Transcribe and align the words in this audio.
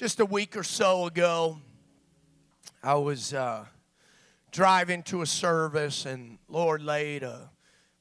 just 0.00 0.18
a 0.18 0.24
week 0.24 0.56
or 0.56 0.62
so 0.62 1.04
ago, 1.04 1.58
I 2.82 2.94
was 2.94 3.34
uh, 3.34 3.66
driving 4.50 5.02
to 5.02 5.20
a 5.20 5.26
service, 5.26 6.06
and 6.06 6.38
Lord 6.48 6.80
laid 6.80 7.22
a 7.22 7.50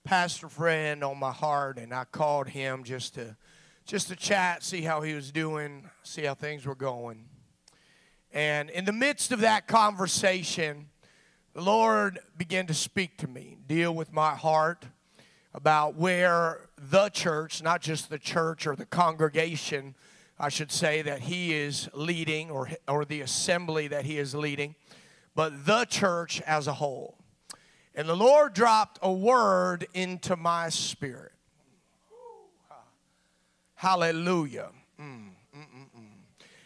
pastor 0.05 0.47
friend 0.47 1.03
on 1.03 1.19
my 1.19 1.33
heart, 1.33 1.77
and 1.77 1.93
I 1.93 2.05
called 2.05 2.47
him 2.47 2.85
just 2.85 3.15
to 3.15 3.35
just 3.85 4.07
to 4.07 4.15
chat, 4.15 4.63
see 4.63 4.79
how 4.79 5.01
he 5.01 5.13
was 5.13 5.29
doing, 5.33 5.89
see 6.03 6.21
how 6.21 6.35
things 6.35 6.65
were 6.65 6.73
going. 6.73 7.25
And 8.31 8.69
in 8.69 8.85
the 8.85 8.93
midst 8.93 9.33
of 9.33 9.41
that 9.41 9.67
conversation, 9.67 10.87
the 11.53 11.61
Lord 11.61 12.19
began 12.37 12.65
to 12.67 12.73
speak 12.73 13.17
to 13.17 13.27
me, 13.27 13.57
deal 13.67 13.93
with 13.93 14.13
my 14.13 14.35
heart 14.35 14.85
about 15.53 15.95
where 15.95 16.69
the 16.77 17.09
church, 17.09 17.61
not 17.61 17.81
just 17.81 18.09
the 18.09 18.19
church 18.19 18.65
or 18.65 18.77
the 18.77 18.85
congregation, 18.85 19.95
I 20.39 20.49
should 20.49 20.71
say, 20.71 21.01
that 21.01 21.19
he 21.21 21.53
is 21.53 21.89
leading 21.93 22.49
or, 22.49 22.69
or 22.87 23.03
the 23.03 23.21
assembly 23.21 23.87
that 23.89 24.05
he 24.05 24.17
is 24.17 24.33
leading, 24.33 24.75
but 25.35 25.65
the 25.65 25.85
church 25.85 26.41
as 26.41 26.67
a 26.67 26.73
whole. 26.73 27.17
And 27.93 28.07
the 28.07 28.15
Lord 28.15 28.53
dropped 28.53 28.99
a 29.01 29.11
word 29.11 29.87
into 29.93 30.35
my 30.35 30.69
spirit. 30.69 31.33
Hallelujah. 33.75 34.69
Mm, 34.99 35.29
mm, 35.55 35.65
mm, 35.97 36.07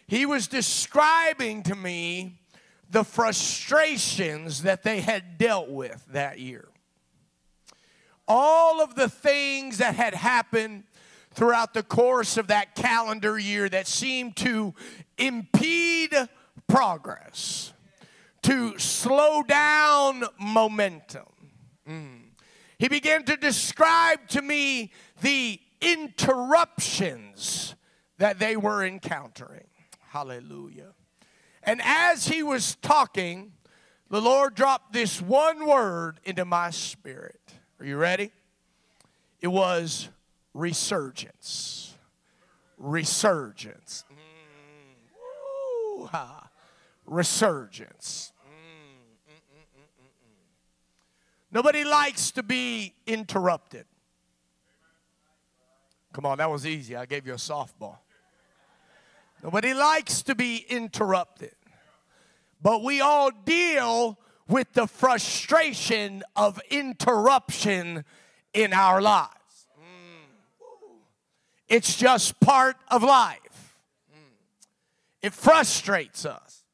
he 0.07 0.25
was 0.25 0.47
describing 0.47 1.63
to 1.63 1.75
me 1.75 2.39
the 2.89 3.03
frustrations 3.03 4.63
that 4.63 4.83
they 4.83 5.01
had 5.01 5.37
dealt 5.37 5.69
with 5.69 6.05
that 6.11 6.39
year. 6.39 6.67
All 8.27 8.81
of 8.81 8.95
the 8.95 9.09
things 9.09 9.79
that 9.79 9.95
had 9.95 10.13
happened 10.13 10.83
throughout 11.33 11.73
the 11.73 11.83
course 11.83 12.37
of 12.37 12.47
that 12.47 12.75
calendar 12.75 13.37
year 13.37 13.67
that 13.69 13.87
seemed 13.87 14.35
to 14.37 14.73
impede 15.17 16.15
progress, 16.67 17.73
to 18.43 18.77
slow 18.77 19.43
down 19.43 20.23
momentum. 20.39 21.23
Mm. 21.89 22.19
He 22.77 22.87
began 22.87 23.23
to 23.25 23.37
describe 23.37 24.27
to 24.29 24.41
me 24.41 24.91
the 25.21 25.59
interruptions 25.81 27.75
that 28.17 28.39
they 28.39 28.55
were 28.55 28.85
encountering. 28.85 29.67
Hallelujah. 30.09 30.93
And 31.63 31.81
as 31.83 32.27
he 32.27 32.43
was 32.43 32.75
talking, 32.75 33.53
the 34.09 34.21
Lord 34.21 34.55
dropped 34.55 34.93
this 34.93 35.21
one 35.21 35.65
word 35.65 36.19
into 36.23 36.45
my 36.45 36.69
spirit. 36.69 37.39
Are 37.79 37.85
you 37.85 37.97
ready? 37.97 38.31
It 39.41 39.47
was 39.47 40.09
resurgence. 40.53 41.95
Resurgence. 42.77 44.03
Mm. 44.11 44.17
Resurgence. 47.05 48.31
Mm, 48.45 49.31
mm, 49.31 49.37
Nobody 51.51 51.83
likes 51.83 52.31
to 52.31 52.43
be 52.43 52.93
interrupted. 53.05 53.85
Come 56.13 56.25
on, 56.25 56.37
that 56.37 56.49
was 56.49 56.65
easy. 56.65 56.95
I 56.95 57.05
gave 57.05 57.25
you 57.25 57.33
a 57.33 57.37
softball. 57.37 57.97
Nobody 59.43 59.73
likes 59.73 60.21
to 60.23 60.35
be 60.35 60.65
interrupted. 60.69 61.55
But 62.61 62.83
we 62.83 63.01
all 63.01 63.29
deal 63.29 64.17
with 64.47 64.71
the 64.73 64.87
frustration 64.87 66.23
of 66.35 66.61
interruption 66.69 68.05
in 68.53 68.71
our 68.71 69.01
lives. 69.01 69.33
It's 71.67 71.95
just 71.95 72.39
part 72.39 72.77
of 72.89 73.03
life. 73.03 73.77
It 75.21 75.33
frustrates 75.33 76.25
us. 76.25 76.65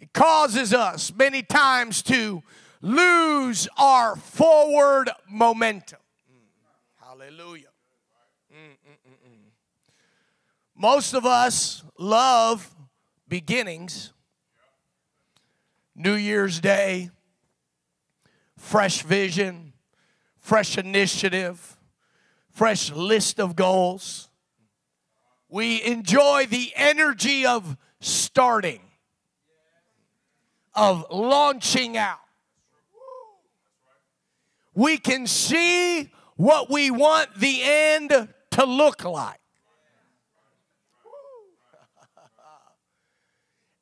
It 0.00 0.12
causes 0.12 0.72
us 0.72 1.12
many 1.12 1.42
times 1.42 2.02
to 2.02 2.42
lose 2.80 3.68
our 3.76 4.14
forward 4.16 5.10
momentum. 5.28 5.98
Hallelujah. 7.00 7.66
Most 10.76 11.14
of 11.14 11.26
us 11.26 11.82
love 11.98 12.72
beginnings. 13.26 14.12
New 15.96 16.14
Year's 16.14 16.60
Day, 16.60 17.10
fresh 18.56 19.02
vision, 19.02 19.72
fresh 20.38 20.78
initiative, 20.78 21.77
fresh 22.58 22.90
list 22.90 23.38
of 23.38 23.54
goals. 23.54 24.28
We 25.48 25.80
enjoy 25.84 26.46
the 26.46 26.72
energy 26.74 27.46
of 27.46 27.76
starting, 28.00 28.80
of 30.74 31.06
launching 31.12 31.96
out. 31.96 32.18
We 34.74 34.98
can 34.98 35.28
see 35.28 36.10
what 36.34 36.68
we 36.68 36.90
want 36.90 37.32
the 37.38 37.62
end 37.62 38.10
to 38.50 38.64
look 38.64 39.04
like. 39.04 39.38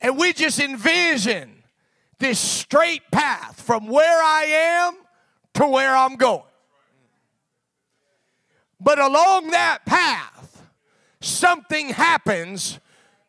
And 0.02 0.18
we 0.18 0.34
just 0.34 0.60
envision 0.60 1.62
this 2.18 2.38
straight 2.38 3.10
path 3.10 3.58
from 3.58 3.86
where 3.86 4.22
I 4.22 4.44
am 4.44 4.96
to 5.54 5.66
where 5.66 5.96
I'm 5.96 6.16
going. 6.16 6.42
But 8.80 8.98
along 8.98 9.50
that 9.50 9.84
path, 9.86 10.66
something 11.20 11.90
happens 11.90 12.78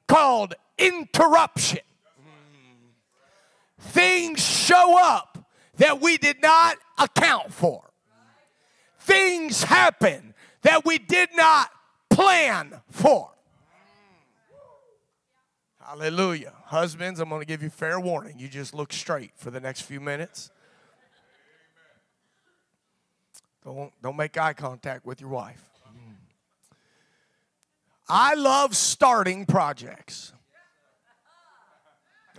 called 0.08 0.54
interruption. 0.78 1.80
Things 3.80 4.42
show 4.42 4.98
up 5.02 5.38
that 5.78 6.02
we 6.02 6.18
did 6.18 6.42
not 6.42 6.78
account 6.98 7.54
for. 7.54 7.84
Things 9.00 9.64
happen 9.64 10.34
that 10.64 10.84
we 10.86 10.98
did 10.98 11.30
not 11.34 11.70
plan 12.10 12.82
for. 12.92 13.32
Hallelujah. 15.80 16.52
Husbands, 16.66 17.22
I'm 17.22 17.30
going 17.30 17.40
to 17.40 17.48
give 17.48 17.64
you 17.64 17.70
fair 17.70 17.98
warning. 17.98 18.38
You 18.38 18.50
just 18.50 18.74
look 18.74 18.92
straight 18.92 19.32
for 19.38 19.52
the 19.52 19.62
next 19.62 19.82
few 19.82 20.02
minutes. 20.02 20.52
Don't, 23.76 23.92
don't 24.02 24.16
make 24.16 24.38
eye 24.38 24.54
contact 24.54 25.06
with 25.06 25.20
your 25.20 25.30
wife. 25.30 25.62
I 28.10 28.36
love 28.36 28.76
starting 28.76 29.46
projects. 29.46 30.32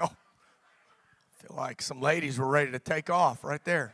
Oh, 0.01 0.05
I 0.07 1.47
feel 1.47 1.55
like 1.55 1.83
some 1.83 2.01
ladies 2.01 2.39
were 2.39 2.49
ready 2.49 2.73
to 2.73 2.79
take 2.79 3.11
off 3.11 3.45
right 3.45 3.63
there. 3.65 3.93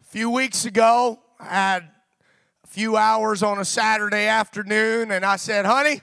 A 0.00 0.04
few 0.04 0.30
weeks 0.30 0.64
ago, 0.64 1.18
I 1.38 1.44
had 1.44 1.90
a 2.64 2.66
few 2.66 2.96
hours 2.96 3.42
on 3.42 3.58
a 3.58 3.64
Saturday 3.66 4.26
afternoon, 4.26 5.10
and 5.10 5.26
I 5.26 5.36
said, 5.36 5.66
honey, 5.66 6.00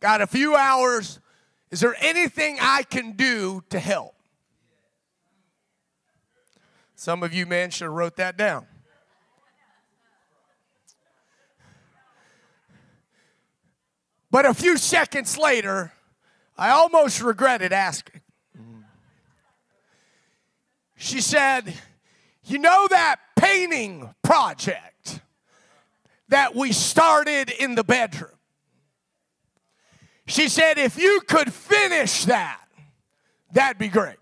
Got 0.00 0.22
a 0.22 0.26
few 0.26 0.56
hours. 0.56 1.20
Is 1.70 1.80
there 1.80 1.94
anything 2.00 2.58
I 2.60 2.82
can 2.82 3.12
do 3.12 3.62
to 3.68 3.78
help? 3.78 4.14
Some 7.00 7.22
of 7.22 7.32
you 7.32 7.46
men 7.46 7.70
should 7.70 7.84
have 7.84 7.94
wrote 7.94 8.16
that 8.16 8.36
down. 8.36 8.66
But 14.30 14.44
a 14.44 14.52
few 14.52 14.76
seconds 14.76 15.38
later, 15.38 15.94
I 16.58 16.68
almost 16.68 17.22
regretted 17.22 17.72
asking. 17.72 18.20
She 20.94 21.22
said, 21.22 21.72
You 22.44 22.58
know 22.58 22.86
that 22.90 23.16
painting 23.34 24.14
project 24.22 25.22
that 26.28 26.54
we 26.54 26.70
started 26.72 27.48
in 27.48 27.76
the 27.76 27.84
bedroom? 27.84 28.36
She 30.26 30.50
said, 30.50 30.76
if 30.76 30.98
you 30.98 31.22
could 31.26 31.50
finish 31.50 32.26
that, 32.26 32.60
that'd 33.52 33.78
be 33.78 33.88
great. 33.88 34.19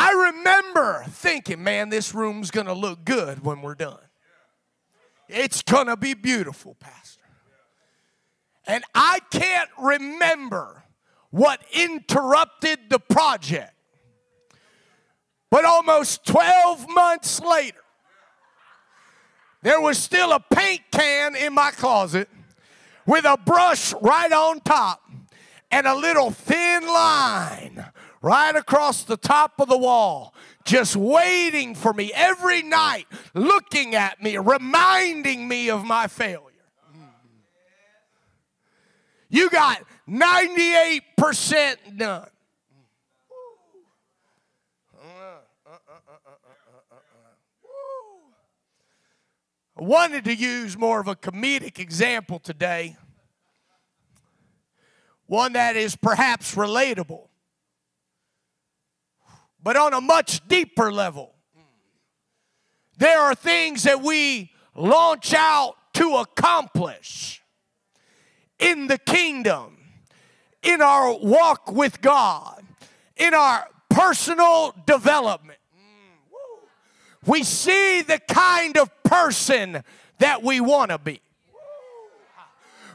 I 0.00 0.30
remember 0.32 1.04
thinking, 1.08 1.64
man, 1.64 1.88
this 1.88 2.14
room's 2.14 2.52
going 2.52 2.68
to 2.68 2.72
look 2.72 3.04
good 3.04 3.44
when 3.44 3.62
we're 3.62 3.74
done. 3.74 3.98
It's 5.28 5.60
going 5.62 5.88
to 5.88 5.96
be 5.96 6.14
beautiful, 6.14 6.76
Pastor. 6.78 7.24
And 8.64 8.84
I 8.94 9.18
can't 9.32 9.68
remember 9.76 10.84
what 11.30 11.60
interrupted 11.72 12.78
the 12.88 13.00
project. 13.00 13.72
But 15.50 15.64
almost 15.64 16.24
12 16.26 16.86
months 16.94 17.40
later, 17.40 17.82
there 19.62 19.80
was 19.80 19.98
still 19.98 20.30
a 20.30 20.38
paint 20.38 20.82
can 20.92 21.34
in 21.34 21.52
my 21.52 21.72
closet 21.72 22.28
with 23.04 23.24
a 23.24 23.36
brush 23.36 23.92
right 24.00 24.30
on 24.30 24.60
top 24.60 25.00
and 25.72 25.88
a 25.88 25.96
little 25.96 26.30
thin 26.30 26.86
line 26.86 27.84
right 28.20 28.54
across 28.56 29.02
the 29.04 29.16
top 29.16 29.60
of 29.60 29.68
the 29.68 29.78
wall, 29.78 30.34
just 30.64 30.96
waiting 30.96 31.74
for 31.74 31.92
me 31.92 32.10
every 32.14 32.62
night, 32.62 33.06
looking 33.34 33.94
at 33.94 34.22
me, 34.22 34.36
reminding 34.36 35.46
me 35.46 35.70
of 35.70 35.84
my 35.84 36.06
failure. 36.06 36.42
You 39.30 39.50
got 39.50 39.82
98% 40.08 41.76
done. 41.98 42.28
I 49.76 49.84
wanted 49.84 50.24
to 50.24 50.34
use 50.34 50.76
more 50.76 50.98
of 50.98 51.06
a 51.06 51.14
comedic 51.14 51.78
example 51.78 52.40
today, 52.40 52.96
one 55.26 55.52
that 55.52 55.76
is 55.76 55.94
perhaps 55.94 56.56
relatable, 56.56 57.27
but 59.62 59.76
on 59.76 59.92
a 59.92 60.00
much 60.00 60.46
deeper 60.48 60.92
level. 60.92 61.34
There 62.98 63.20
are 63.20 63.34
things 63.34 63.84
that 63.84 64.02
we 64.02 64.50
launch 64.74 65.32
out 65.34 65.74
to 65.94 66.16
accomplish 66.16 67.42
in 68.58 68.88
the 68.88 68.98
kingdom, 68.98 69.78
in 70.62 70.82
our 70.82 71.16
walk 71.16 71.70
with 71.70 72.00
God, 72.00 72.64
in 73.16 73.34
our 73.34 73.68
personal 73.88 74.74
development. 74.86 75.58
We 77.26 77.42
see 77.42 78.02
the 78.02 78.20
kind 78.28 78.76
of 78.76 78.90
person 79.02 79.82
that 80.18 80.42
we 80.42 80.60
want 80.60 80.90
to 80.90 80.98
be. 80.98 81.20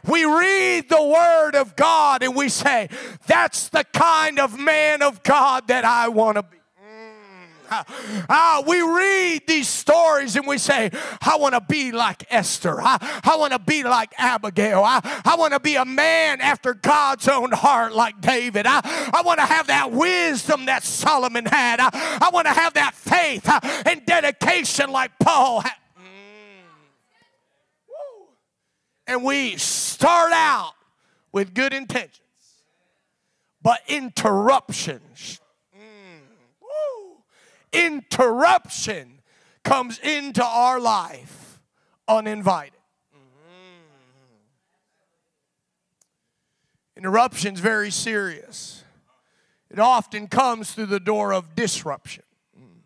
We 0.07 0.25
read 0.25 0.89
the 0.89 1.01
Word 1.01 1.55
of 1.55 1.75
God 1.75 2.23
and 2.23 2.35
we 2.35 2.49
say, 2.49 2.89
That's 3.27 3.69
the 3.69 3.83
kind 3.93 4.39
of 4.39 4.59
man 4.59 5.01
of 5.01 5.23
God 5.23 5.67
that 5.67 5.85
I 5.85 6.09
want 6.09 6.37
to 6.37 6.43
be. 6.43 6.57
Uh, 8.29 8.63
we 8.67 8.81
read 8.81 9.43
these 9.47 9.67
stories 9.67 10.35
and 10.35 10.45
we 10.45 10.57
say, 10.57 10.91
I 11.21 11.37
want 11.37 11.55
to 11.55 11.61
be 11.61 11.91
like 11.91 12.23
Esther. 12.29 12.79
I, 12.81 12.97
I 13.23 13.35
want 13.37 13.53
to 13.53 13.59
be 13.59 13.83
like 13.83 14.13
Abigail. 14.17 14.83
I, 14.83 14.99
I 15.25 15.35
want 15.35 15.53
to 15.53 15.59
be 15.59 15.75
a 15.75 15.85
man 15.85 16.41
after 16.41 16.73
God's 16.73 17.27
own 17.27 17.51
heart 17.51 17.93
like 17.93 18.21
David. 18.21 18.65
I, 18.67 18.81
I 19.13 19.21
want 19.23 19.39
to 19.39 19.45
have 19.45 19.67
that 19.67 19.91
wisdom 19.91 20.65
that 20.65 20.83
Solomon 20.83 21.45
had. 21.45 21.79
I, 21.79 21.89
I 22.21 22.29
want 22.31 22.47
to 22.47 22.53
have 22.53 22.73
that 22.73 22.93
faith 22.93 23.47
uh, 23.47 23.59
and 23.85 24.05
dedication 24.05 24.89
like 24.91 25.11
Paul 25.19 25.61
had. 25.61 25.73
And 29.07 29.23
we 29.23 29.57
start 29.57 30.31
out 30.31 30.73
with 31.31 31.53
good 31.53 31.73
intentions, 31.73 32.19
but 33.61 33.79
interruptions 33.87 35.41
mm. 35.75 36.19
interruption 37.73 39.19
comes 39.63 39.99
into 39.99 40.43
our 40.43 40.79
life 40.79 41.59
uninvited. 42.07 42.79
Mm-hmm. 43.15 43.79
Interruption's 46.97 47.59
very 47.59 47.91
serious. 47.91 48.83
It 49.69 49.79
often 49.79 50.27
comes 50.27 50.71
through 50.71 50.87
the 50.87 50.99
door 50.99 51.33
of 51.33 51.55
disruption. 51.55 52.23
Mm. 52.57 52.81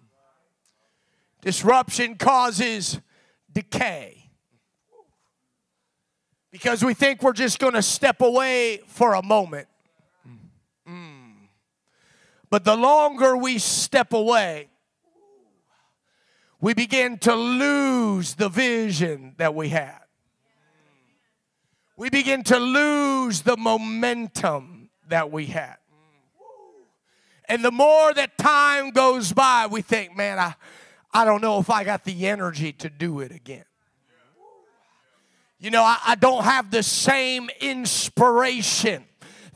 Disruption 1.41 2.15
causes 2.15 3.01
decay. 3.51 4.26
Because 6.57 6.83
we 6.83 6.95
think 6.95 7.21
we're 7.21 7.33
just 7.33 7.59
going 7.59 7.75
to 7.75 7.83
step 7.83 8.19
away 8.19 8.79
for 8.87 9.13
a 9.13 9.21
moment. 9.21 9.67
Mm. 10.89 11.33
But 12.49 12.63
the 12.63 12.75
longer 12.75 13.37
we 13.37 13.59
step 13.59 14.11
away, 14.11 14.69
we 16.59 16.73
begin 16.73 17.19
to 17.19 17.35
lose 17.35 18.33
the 18.33 18.49
vision 18.49 19.35
that 19.37 19.53
we 19.53 19.69
had. 19.69 19.99
We 21.95 22.09
begin 22.09 22.41
to 22.45 22.57
lose 22.57 23.43
the 23.43 23.55
momentum 23.55 24.89
that 25.09 25.31
we 25.31 25.45
had. 25.45 25.75
And 27.47 27.63
the 27.63 27.71
more 27.71 28.15
that 28.15 28.35
time 28.39 28.89
goes 28.89 29.31
by, 29.31 29.67
we 29.69 29.83
think, 29.83 30.17
man, 30.17 30.39
I, 30.39 30.55
I 31.13 31.23
don't 31.23 31.43
know 31.43 31.59
if 31.59 31.69
I 31.69 31.83
got 31.83 32.03
the 32.03 32.25
energy 32.25 32.73
to 32.73 32.89
do 32.89 33.19
it 33.19 33.31
again. 33.31 33.65
You 35.59 35.71
know, 35.71 35.81
I, 35.81 35.97
I 36.05 36.15
don't 36.15 36.43
have 36.43 36.69
the 36.69 36.83
same 36.83 37.49
inspiration 37.59 39.03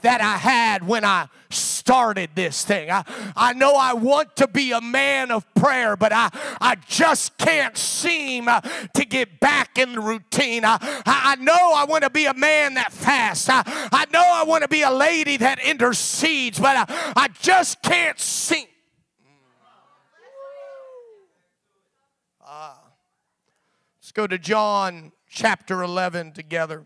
that 0.01 0.19
I 0.19 0.37
had 0.37 0.85
when 0.87 1.05
I 1.05 1.27
started 1.51 2.31
this 2.33 2.65
thing. 2.65 2.89
I, 2.89 3.03
I 3.35 3.53
know 3.53 3.75
I 3.75 3.93
want 3.93 4.35
to 4.37 4.47
be 4.47 4.71
a 4.71 4.81
man 4.81 5.29
of 5.29 5.45
prayer, 5.53 5.95
but 5.95 6.11
I, 6.11 6.29
I 6.59 6.75
just 6.87 7.37
can't 7.37 7.77
seem 7.77 8.47
uh, 8.47 8.61
to 8.61 9.05
get 9.05 9.39
back 9.39 9.77
in 9.77 9.93
the 9.93 10.01
routine. 10.01 10.65
I, 10.65 10.77
I 11.05 11.35
know 11.35 11.73
I 11.75 11.85
want 11.85 12.03
to 12.03 12.09
be 12.09 12.25
a 12.25 12.33
man 12.33 12.75
that 12.75 12.91
fasts. 12.91 13.47
I, 13.47 13.61
I 13.91 14.05
know 14.11 14.23
I 14.23 14.43
want 14.43 14.63
to 14.63 14.67
be 14.67 14.81
a 14.81 14.91
lady 14.91 15.37
that 15.37 15.59
intercedes, 15.63 16.59
but 16.59 16.89
I, 16.89 17.13
I 17.15 17.27
just 17.39 17.83
can't 17.83 18.19
seem. 18.19 18.65
Uh, 22.43 22.73
let's 23.99 24.11
go 24.11 24.25
to 24.25 24.39
John 24.39 25.11
chapter 25.31 25.81
11 25.81 26.33
together. 26.33 26.83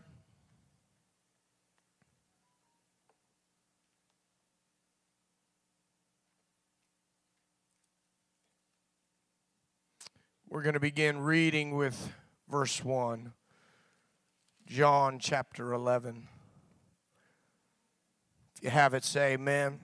We're 10.48 10.62
going 10.62 10.76
to 10.76 10.80
begin 10.80 11.20
reading 11.20 11.76
with 11.76 12.14
verse 12.48 12.84
1. 12.84 13.34
John 14.68 15.18
chapter 15.20 15.74
11. 15.74 16.28
If 18.58 18.64
you 18.64 18.70
have 18.70 18.94
it, 18.94 19.04
say 19.04 19.34
amen. 19.34 19.80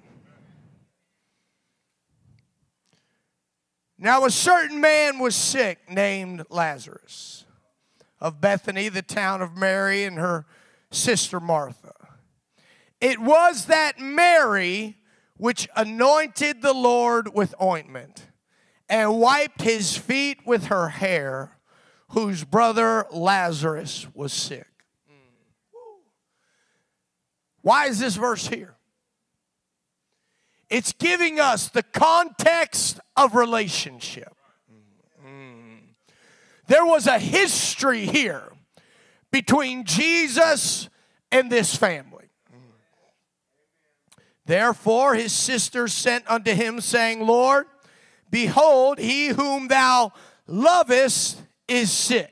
Now, 3.97 4.25
a 4.25 4.31
certain 4.31 4.79
man 4.79 5.17
was 5.17 5.35
sick 5.35 5.79
named 5.89 6.43
Lazarus 6.49 7.45
of 8.21 8.39
Bethany, 8.39 8.88
the 8.88 9.01
town 9.01 9.41
of 9.41 9.57
Mary, 9.57 10.03
and 10.03 10.18
her 10.18 10.45
sister 10.91 11.39
Martha. 11.39 11.94
It 13.01 13.19
was 13.19 13.65
that 13.65 14.00
Mary 14.00 14.97
which 15.38 15.68
anointed 15.75 16.62
the 16.62 16.73
Lord 16.73 17.33
with 17.33 17.56
ointment 17.59 18.27
and 18.88 19.19
wiped 19.19 19.63
his 19.63 19.97
feet 19.97 20.45
with 20.45 20.65
her 20.65 20.89
hair, 20.89 21.57
whose 22.09 22.44
brother 22.44 23.07
Lazarus 23.09 24.06
was 24.13 24.31
sick. 24.33 24.68
Why 27.61 27.87
is 27.87 27.99
this 27.99 28.16
verse 28.16 28.47
here? 28.47 28.75
It's 30.69 30.94
giving 30.94 31.40
us 31.40 31.69
the 31.69 31.83
context 31.83 32.99
of 33.18 33.33
relationship. 33.33 34.35
There 36.71 36.85
was 36.85 37.06
a 37.06 37.19
history 37.19 38.06
here 38.06 38.49
between 39.30 39.83
Jesus 39.83 40.87
and 41.30 41.51
this 41.51 41.75
family. 41.75 42.30
Therefore, 44.45 45.13
his 45.16 45.33
sisters 45.33 45.92
sent 45.92 46.23
unto 46.30 46.54
him, 46.54 46.80
saying, 46.80 47.28
Lord, 47.28 47.66
Behold, 48.30 48.99
he 48.99 49.28
whom 49.28 49.68
thou 49.68 50.13
lovest 50.47 51.42
is 51.68 51.92
sick. 51.92 52.31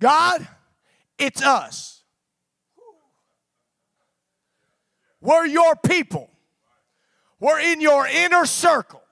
God, 0.00 0.48
it's 1.16 1.42
us. 1.42 2.02
We're 5.20 5.46
your 5.46 5.76
people. 5.76 6.28
We're 7.38 7.60
in 7.60 7.80
your 7.80 8.06
inner 8.06 8.46
circle. 8.46 9.02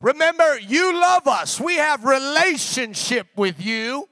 Remember, 0.00 0.58
you 0.60 0.98
love 1.00 1.26
us. 1.26 1.60
We 1.60 1.76
have 1.76 2.04
relationship 2.04 3.26
with 3.36 3.64
you. 3.64 4.08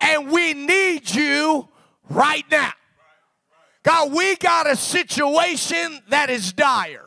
And 0.00 0.30
we 0.30 0.54
need 0.54 1.10
you 1.10 1.68
right 2.08 2.44
now. 2.50 2.72
God, 3.82 4.12
we 4.12 4.36
got 4.36 4.68
a 4.68 4.76
situation 4.76 6.00
that 6.08 6.28
is 6.28 6.52
dire, 6.52 7.06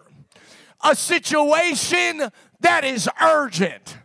a 0.83 0.95
situation 0.95 2.23
that 2.61 2.83
is 2.85 3.09
urgent, 3.21 3.97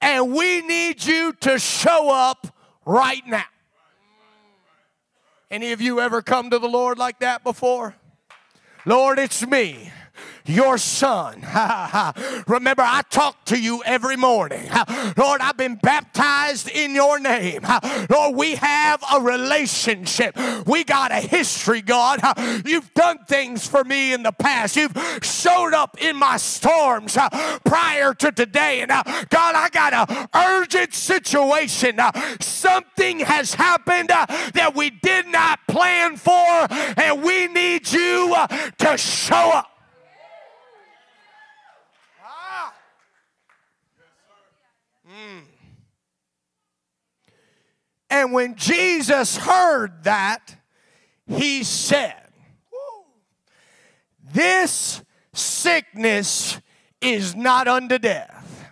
and 0.00 0.32
we 0.32 0.60
need 0.60 1.04
you 1.04 1.32
to 1.40 1.58
show 1.58 2.10
up 2.10 2.46
right 2.86 3.26
now. 3.26 3.44
Any 5.50 5.72
of 5.72 5.80
you 5.80 6.00
ever 6.00 6.22
come 6.22 6.50
to 6.50 6.58
the 6.58 6.68
Lord 6.68 6.96
like 6.96 7.18
that 7.20 7.42
before? 7.42 7.96
Lord, 8.84 9.20
it's 9.20 9.46
me. 9.46 9.92
Your 10.44 10.78
son. 10.78 11.40
Remember, 12.46 12.82
I 12.82 13.02
talk 13.10 13.44
to 13.46 13.60
you 13.60 13.82
every 13.84 14.16
morning. 14.16 14.68
Lord, 15.16 15.40
I've 15.40 15.56
been 15.56 15.76
baptized 15.76 16.68
in 16.68 16.94
your 16.94 17.18
name. 17.18 17.66
Lord, 18.10 18.36
we 18.36 18.56
have 18.56 19.02
a 19.12 19.20
relationship. 19.20 20.36
We 20.66 20.84
got 20.84 21.12
a 21.12 21.16
history, 21.16 21.82
God. 21.82 22.20
You've 22.66 22.92
done 22.94 23.18
things 23.26 23.66
for 23.66 23.84
me 23.84 24.12
in 24.12 24.22
the 24.22 24.32
past. 24.32 24.76
You've 24.76 24.96
showed 25.22 25.74
up 25.74 26.00
in 26.00 26.16
my 26.16 26.36
storms 26.36 27.16
uh, 27.16 27.28
prior 27.64 28.14
to 28.14 28.32
today. 28.32 28.82
And 28.82 28.90
uh, 28.90 29.02
God, 29.28 29.54
I 29.54 29.68
got 29.70 30.10
an 30.10 30.28
urgent 30.34 30.94
situation. 30.94 31.98
Uh, 31.98 32.12
something 32.40 33.20
has 33.20 33.54
happened 33.54 34.08
that 34.08 34.72
we 34.74 34.90
did 34.90 35.26
not 35.26 35.60
plan 35.68 36.16
for, 36.16 36.66
and 37.00 37.22
we 37.22 37.48
need 37.48 37.90
you 37.90 38.34
to 38.78 38.96
show 38.96 39.50
up. 39.52 39.71
And 48.10 48.32
when 48.32 48.56
Jesus 48.56 49.38
heard 49.38 50.04
that, 50.04 50.56
he 51.26 51.64
said, 51.64 52.28
This 54.32 55.02
sickness 55.32 56.60
is 57.00 57.34
not 57.34 57.68
unto 57.68 57.98
death, 57.98 58.70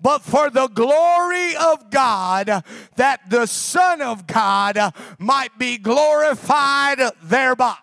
but 0.00 0.22
for 0.22 0.50
the 0.50 0.66
glory 0.66 1.56
of 1.56 1.88
God, 1.90 2.64
that 2.96 3.30
the 3.30 3.46
Son 3.46 4.02
of 4.02 4.26
God 4.26 4.92
might 5.18 5.56
be 5.56 5.78
glorified 5.78 7.00
thereby. 7.22 7.76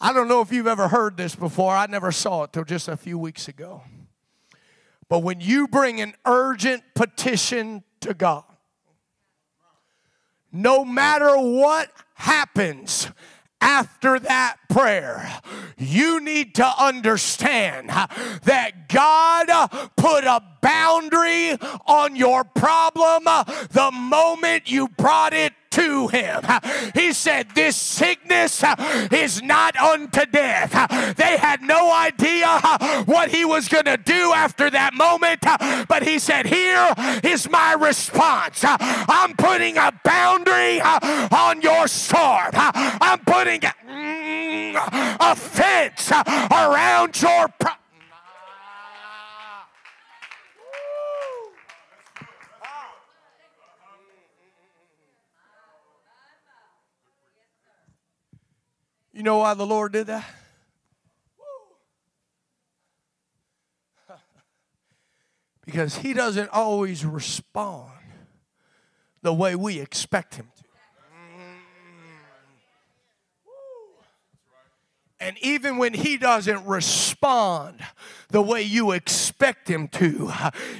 I 0.00 0.12
don't 0.12 0.28
know 0.28 0.40
if 0.40 0.52
you've 0.52 0.66
ever 0.66 0.88
heard 0.88 1.16
this 1.16 1.34
before. 1.34 1.74
I 1.74 1.86
never 1.86 2.12
saw 2.12 2.44
it 2.44 2.52
till 2.52 2.64
just 2.64 2.88
a 2.88 2.96
few 2.96 3.18
weeks 3.18 3.48
ago. 3.48 3.82
But 5.08 5.20
when 5.20 5.40
you 5.40 5.66
bring 5.66 6.00
an 6.00 6.14
urgent 6.24 6.84
petition 6.94 7.82
to 8.00 8.14
God, 8.14 8.44
no 10.52 10.84
matter 10.84 11.36
what 11.36 11.90
happens 12.14 13.08
after 13.60 14.18
that 14.20 14.56
prayer, 14.68 15.40
you 15.76 16.20
need 16.20 16.54
to 16.56 16.66
understand 16.78 17.88
that 17.88 18.88
God 18.88 19.48
put 19.96 20.24
a 20.24 20.40
boundary 20.60 21.56
on 21.86 22.14
your 22.14 22.44
problem 22.44 23.24
the 23.70 23.90
moment 23.92 24.70
you 24.70 24.88
brought 24.88 25.32
it 25.32 25.52
to 25.70 26.08
him. 26.08 26.42
He 26.94 27.12
said, 27.12 27.48
This 27.54 27.76
sickness 27.76 28.62
uh, 28.62 29.08
is 29.10 29.42
not 29.42 29.76
unto 29.76 30.24
death. 30.26 31.16
They 31.16 31.36
had 31.36 31.62
no 31.62 31.92
idea 31.92 32.46
uh, 32.46 33.04
what 33.04 33.30
he 33.30 33.44
was 33.44 33.68
going 33.68 33.84
to 33.84 33.96
do 33.96 34.32
after 34.34 34.70
that 34.70 34.94
moment, 34.94 35.40
uh, 35.44 35.84
but 35.88 36.02
he 36.02 36.18
said, 36.18 36.46
Here 36.46 36.94
is 37.22 37.48
my 37.50 37.74
response. 37.74 38.64
I'm 38.64 39.34
putting 39.36 39.76
a 39.76 39.92
boundary 40.04 40.80
on 40.80 41.60
your 41.62 41.88
storm. 41.88 42.50
I'm 42.54 43.20
putting 43.20 43.64
a 43.64 43.74
mm, 43.86 45.36
fence 45.36 46.10
around 46.50 47.20
your 47.20 47.48
problem 47.48 47.77
You 59.18 59.24
know 59.24 59.38
why 59.38 59.54
the 59.54 59.66
Lord 59.66 59.90
did 59.94 60.06
that? 60.06 60.24
because 65.66 65.96
He 65.96 66.12
doesn't 66.14 66.50
always 66.50 67.04
respond 67.04 67.90
the 69.22 69.34
way 69.34 69.56
we 69.56 69.80
expect 69.80 70.36
Him 70.36 70.46
to. 70.56 70.62
And 75.28 75.36
even 75.42 75.76
when 75.76 75.92
he 75.92 76.16
doesn't 76.16 76.64
respond 76.64 77.84
the 78.30 78.40
way 78.40 78.62
you 78.62 78.92
expect 78.92 79.68
him 79.68 79.88
to, 79.88 80.32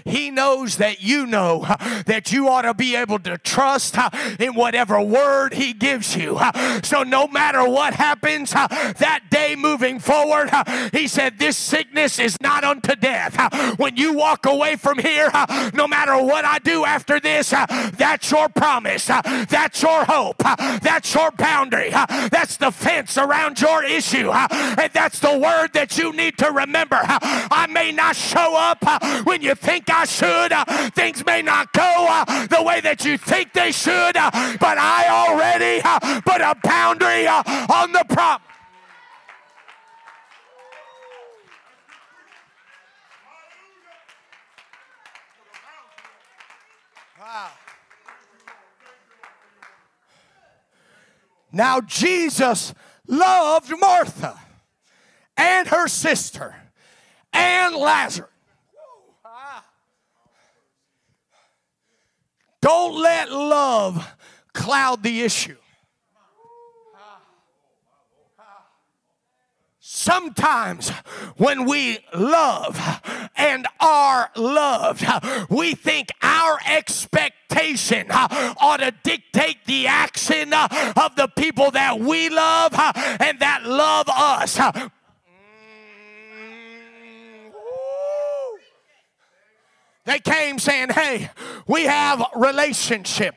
he 0.06 0.30
knows 0.30 0.78
that 0.78 1.02
you 1.02 1.26
know 1.26 1.66
that 2.06 2.32
you 2.32 2.48
ought 2.48 2.62
to 2.62 2.72
be 2.72 2.96
able 2.96 3.18
to 3.18 3.36
trust 3.36 3.96
in 4.40 4.54
whatever 4.54 5.02
word 5.02 5.52
he 5.52 5.74
gives 5.74 6.16
you. 6.16 6.38
So 6.82 7.02
no 7.02 7.26
matter 7.26 7.68
what 7.68 7.92
happens 7.92 8.52
that 8.52 9.24
day 9.30 9.54
moving 9.54 9.98
forward, 9.98 10.50
he 10.92 11.08
said, 11.08 11.38
This 11.38 11.58
sickness 11.58 12.18
is 12.18 12.40
not 12.40 12.64
unto 12.64 12.94
death. 12.96 13.78
When 13.78 13.98
you 13.98 14.14
walk 14.14 14.46
away 14.46 14.76
from 14.76 14.98
here, 14.98 15.30
no 15.74 15.86
matter 15.86 16.16
what 16.22 16.46
I 16.46 16.58
do 16.58 16.86
after 16.86 17.20
this, 17.20 17.50
that's 17.50 18.30
your 18.30 18.48
promise. 18.48 19.06
That's 19.06 19.82
your 19.82 20.06
hope. 20.06 20.38
That's 20.38 21.14
your 21.14 21.32
boundary. 21.32 21.90
That's 21.90 22.56
the 22.56 22.70
fence 22.70 23.18
around 23.18 23.60
your 23.60 23.84
issue. 23.84 24.30
And 24.50 24.92
that's 24.92 25.18
the 25.20 25.38
word 25.38 25.72
that 25.74 25.98
you 25.98 26.12
need 26.12 26.38
to 26.38 26.50
remember. 26.50 26.98
I 27.00 27.66
may 27.70 27.92
not 27.92 28.16
show 28.16 28.56
up 28.56 28.78
uh, 28.82 29.22
when 29.22 29.42
you 29.42 29.54
think 29.54 29.90
I 29.90 30.04
should. 30.04 30.52
Uh, 30.52 30.64
things 30.90 31.24
may 31.24 31.42
not 31.42 31.72
go 31.72 32.06
uh, 32.08 32.46
the 32.46 32.62
way 32.62 32.80
that 32.80 33.04
you 33.04 33.18
think 33.18 33.52
they 33.52 33.72
should, 33.72 34.14
but 34.14 34.78
I 34.78 35.08
already 35.08 35.80
put 36.22 36.40
a 36.40 36.54
boundary 36.62 37.26
on 37.26 37.92
the 37.92 38.04
problem. 38.08 38.48
Now, 51.50 51.80
Jesus 51.80 52.74
loved 53.08 53.72
Martha 53.80 54.38
and 55.36 55.66
her 55.68 55.88
sister 55.88 56.54
and 57.32 57.74
Lazarus. 57.74 58.30
Don't 62.60 63.00
let 63.00 63.30
love 63.30 64.14
cloud 64.52 65.02
the 65.02 65.22
issue. 65.22 65.56
Sometimes 69.98 70.90
when 71.38 71.64
we 71.64 71.98
love 72.14 72.80
and 73.36 73.66
are 73.80 74.30
loved, 74.36 75.04
we 75.50 75.74
think 75.74 76.10
our 76.22 76.56
expectation 76.68 78.06
uh, 78.08 78.54
ought 78.60 78.76
to 78.76 78.92
dictate 79.02 79.56
the 79.66 79.88
action 79.88 80.52
uh, 80.52 80.68
of 80.96 81.16
the 81.16 81.26
people 81.26 81.72
that 81.72 81.98
we 81.98 82.28
love 82.28 82.74
uh, 82.74 82.92
and 83.18 83.40
that 83.40 83.64
love 83.64 84.08
us. 84.08 84.56
They 90.08 90.20
came 90.20 90.58
saying, 90.58 90.88
Hey, 90.88 91.28
we 91.66 91.84
have 91.84 92.24
relationship. 92.34 93.34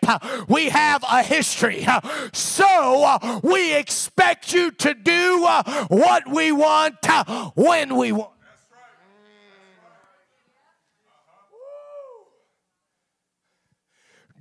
We 0.48 0.70
have 0.70 1.04
a 1.04 1.22
history. 1.22 1.86
So 2.32 3.04
uh, 3.04 3.42
we 3.44 3.75
expect 3.75 4.54
you 4.54 4.72
to 4.72 4.94
do 4.94 5.44
uh, 5.46 5.86
what 5.88 6.30
we 6.30 6.54
want 6.54 6.96
uh, 7.04 7.51
when 7.56 7.98
we 7.98 8.13
want. 8.13 8.32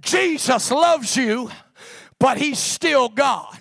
Jesus 0.00 0.70
loves 0.70 1.16
you, 1.16 1.50
but 2.20 2.38
he's 2.38 2.60
still 2.60 3.08
God. 3.08 3.58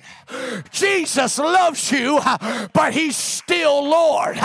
Jesus 0.71 1.39
loves 1.39 1.91
you, 1.91 2.19
but 2.73 2.93
He's 2.93 3.15
still 3.15 3.83
Lord. 3.83 4.37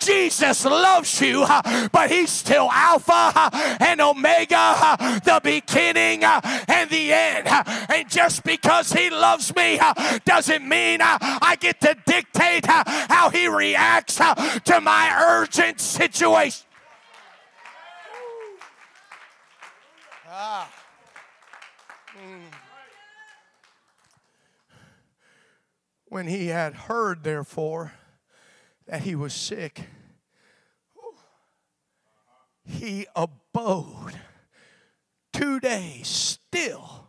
Jesus 0.00 0.64
loves 0.64 1.20
you, 1.20 1.46
but 1.92 2.10
He's 2.10 2.30
still 2.30 2.68
Alpha 2.72 3.50
and 3.80 4.00
Omega, 4.00 5.20
the 5.24 5.40
beginning 5.42 6.24
and 6.24 6.90
the 6.90 7.12
end. 7.12 7.48
And 7.88 8.08
just 8.08 8.44
because 8.44 8.92
He 8.92 9.10
loves 9.10 9.54
me 9.54 9.80
doesn't 10.24 10.66
mean 10.66 11.00
I 11.02 11.56
get 11.60 11.80
to 11.82 11.96
dictate 12.06 12.66
how 12.66 13.30
He 13.30 13.48
reacts 13.48 14.16
to 14.16 14.80
my 14.80 15.16
urgent 15.20 15.80
situation. 15.80 16.64
Ah. 20.30 20.68
When 26.10 26.26
he 26.26 26.46
had 26.48 26.74
heard, 26.74 27.22
therefore, 27.22 27.92
that 28.86 29.02
he 29.02 29.14
was 29.14 29.34
sick, 29.34 29.82
he 32.64 33.06
abode 33.14 34.14
two 35.32 35.60
days 35.60 36.08
still 36.08 37.08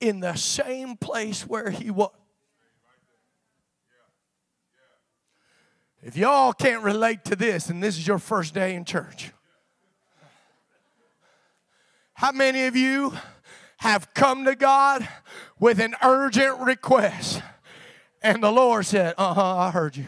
in 0.00 0.20
the 0.20 0.34
same 0.34 0.96
place 0.96 1.46
where 1.46 1.70
he 1.70 1.90
was. 1.90 2.10
If 6.02 6.18
y'all 6.18 6.52
can't 6.52 6.82
relate 6.82 7.24
to 7.26 7.36
this, 7.36 7.70
and 7.70 7.82
this 7.82 7.96
is 7.96 8.06
your 8.06 8.18
first 8.18 8.52
day 8.52 8.74
in 8.74 8.84
church, 8.84 9.32
how 12.12 12.30
many 12.30 12.66
of 12.66 12.76
you 12.76 13.14
have 13.78 14.12
come 14.12 14.44
to 14.44 14.54
God 14.54 15.08
with 15.58 15.80
an 15.80 15.94
urgent 16.02 16.58
request? 16.60 17.40
And 18.24 18.42
the 18.42 18.50
Lord 18.50 18.86
said, 18.86 19.14
Uh 19.18 19.34
huh, 19.34 19.56
I 19.58 19.70
heard 19.70 19.96
you. 19.96 20.06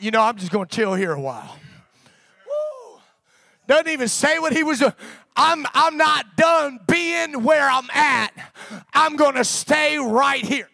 You 0.00 0.12
know, 0.12 0.22
I'm 0.22 0.36
just 0.36 0.52
going 0.52 0.68
to 0.68 0.74
chill 0.74 0.94
here 0.94 1.10
a 1.10 1.20
while. 1.20 1.58
Woo. 2.46 3.00
Doesn't 3.66 3.88
even 3.88 4.06
say 4.06 4.38
what 4.38 4.52
he 4.52 4.62
was 4.62 4.78
doing. 4.78 4.92
I'm, 5.34 5.66
I'm 5.74 5.96
not 5.96 6.36
done 6.36 6.78
being 6.86 7.42
where 7.42 7.68
I'm 7.68 7.90
at. 7.92 8.28
I'm 8.94 9.16
going 9.16 9.34
to 9.34 9.44
stay 9.44 9.98
right 9.98 10.44
here. 10.44 10.68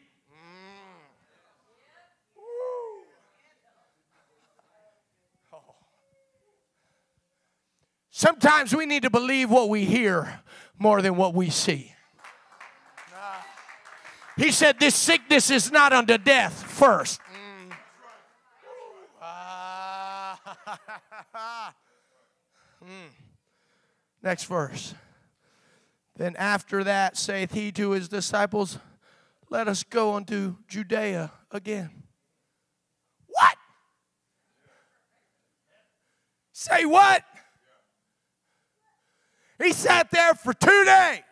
Sometimes 8.10 8.74
we 8.74 8.86
need 8.86 9.02
to 9.02 9.10
believe 9.10 9.50
what 9.50 9.70
we 9.70 9.84
hear 9.84 10.40
more 10.78 11.00
than 11.00 11.16
what 11.16 11.32
we 11.32 11.48
see. 11.48 11.95
He 14.36 14.52
said, 14.52 14.78
This 14.78 14.94
sickness 14.94 15.50
is 15.50 15.72
not 15.72 15.92
unto 15.92 16.18
death 16.18 16.62
first. 16.62 17.20
Mm. 17.22 17.72
Mm. 22.84 23.08
Next 24.22 24.44
verse. 24.44 24.94
Then 26.14 26.36
after 26.36 26.84
that 26.84 27.16
saith 27.16 27.52
he 27.52 27.72
to 27.72 27.90
his 27.90 28.08
disciples, 28.08 28.78
Let 29.50 29.66
us 29.66 29.82
go 29.82 30.14
unto 30.14 30.56
Judea 30.68 31.32
again. 31.50 32.04
What? 33.26 33.56
Say 36.52 36.84
what? 36.84 37.24
He 39.62 39.72
sat 39.72 40.10
there 40.10 40.34
for 40.34 40.52
two 40.52 40.84
days. 40.84 41.22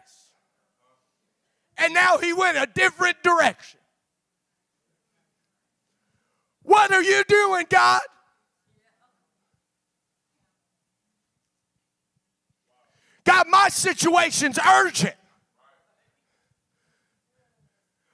And 1.76 1.92
now 1.92 2.18
he 2.18 2.32
went 2.32 2.56
a 2.56 2.66
different 2.72 3.22
direction. 3.22 3.80
What 6.62 6.92
are 6.92 7.02
you 7.02 7.22
doing, 7.28 7.66
God? 7.68 8.00
God, 13.24 13.46
my 13.48 13.68
situation's 13.68 14.58
urgent. 14.58 15.14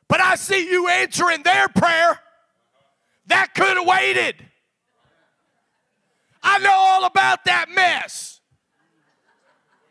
But 0.08 0.20
I 0.20 0.36
see 0.36 0.68
you 0.68 0.88
answering 0.88 1.42
their 1.42 1.68
prayer. 1.68 2.18
That 3.26 3.54
could 3.54 3.76
have 3.76 3.86
waited. 3.86 4.34
I 6.42 6.58
know 6.58 6.74
all 6.74 7.04
about 7.04 7.44
that 7.44 7.68
mess. 7.68 8.40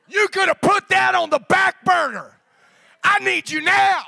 You 0.09 0.27
could 0.29 0.47
have 0.47 0.59
put 0.59 0.89
that 0.89 1.15
on 1.15 1.29
the 1.29 1.39
back 1.39 1.85
burner. 1.85 2.38
I 3.09 3.17
need 3.23 3.49
you 3.49 3.61
now. 3.61 4.03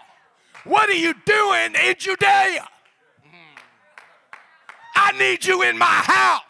What 0.64 0.88
are 0.90 0.94
you 0.94 1.16
doing 1.26 1.74
in 1.74 1.96
Judea? 1.98 2.68
I 4.96 5.12
need 5.18 5.44
you 5.44 5.64
in 5.64 5.78
my 5.78 5.86
house. 5.86 6.44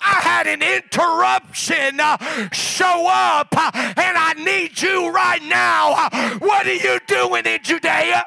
I 0.00 0.20
had 0.20 0.46
an 0.46 0.62
interruption 0.62 2.00
uh, 2.00 2.16
show 2.52 3.06
up, 3.10 3.48
uh, 3.52 3.70
and 3.74 4.16
I 4.16 4.32
need 4.38 4.80
you 4.80 5.10
right 5.10 5.42
now. 5.42 6.08
Uh, 6.12 6.38
what 6.38 6.66
are 6.66 6.72
you 6.72 6.98
doing 7.06 7.44
in 7.44 7.58
Judea? 7.62 8.24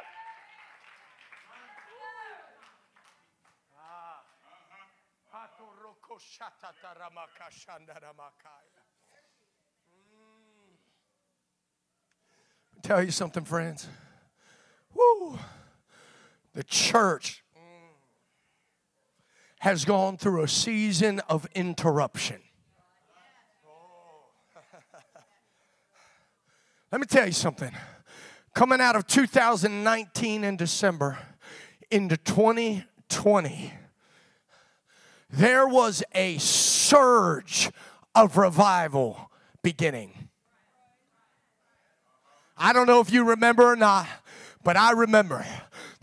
Tell 12.83 13.01
you 13.01 13.11
something, 13.11 13.45
friends. 13.45 13.87
Woo. 14.93 15.39
The 16.53 16.65
church 16.65 17.41
has 19.59 19.85
gone 19.85 20.17
through 20.17 20.43
a 20.43 20.47
season 20.49 21.21
of 21.29 21.47
interruption. 21.55 22.41
Let 26.91 26.99
me 26.99 27.07
tell 27.07 27.25
you 27.25 27.31
something. 27.31 27.71
Coming 28.53 28.81
out 28.81 28.97
of 28.97 29.07
2019 29.07 30.43
in 30.43 30.57
December 30.57 31.17
into 31.89 32.17
2020, 32.17 33.73
there 35.29 35.65
was 35.65 36.03
a 36.13 36.37
surge 36.37 37.71
of 38.13 38.35
revival 38.35 39.31
beginning. 39.61 40.22
I 42.57 42.73
don't 42.73 42.87
know 42.87 42.99
if 42.99 43.11
you 43.11 43.23
remember 43.23 43.63
or 43.63 43.75
not, 43.75 44.07
but 44.63 44.77
I 44.77 44.91
remember 44.91 45.45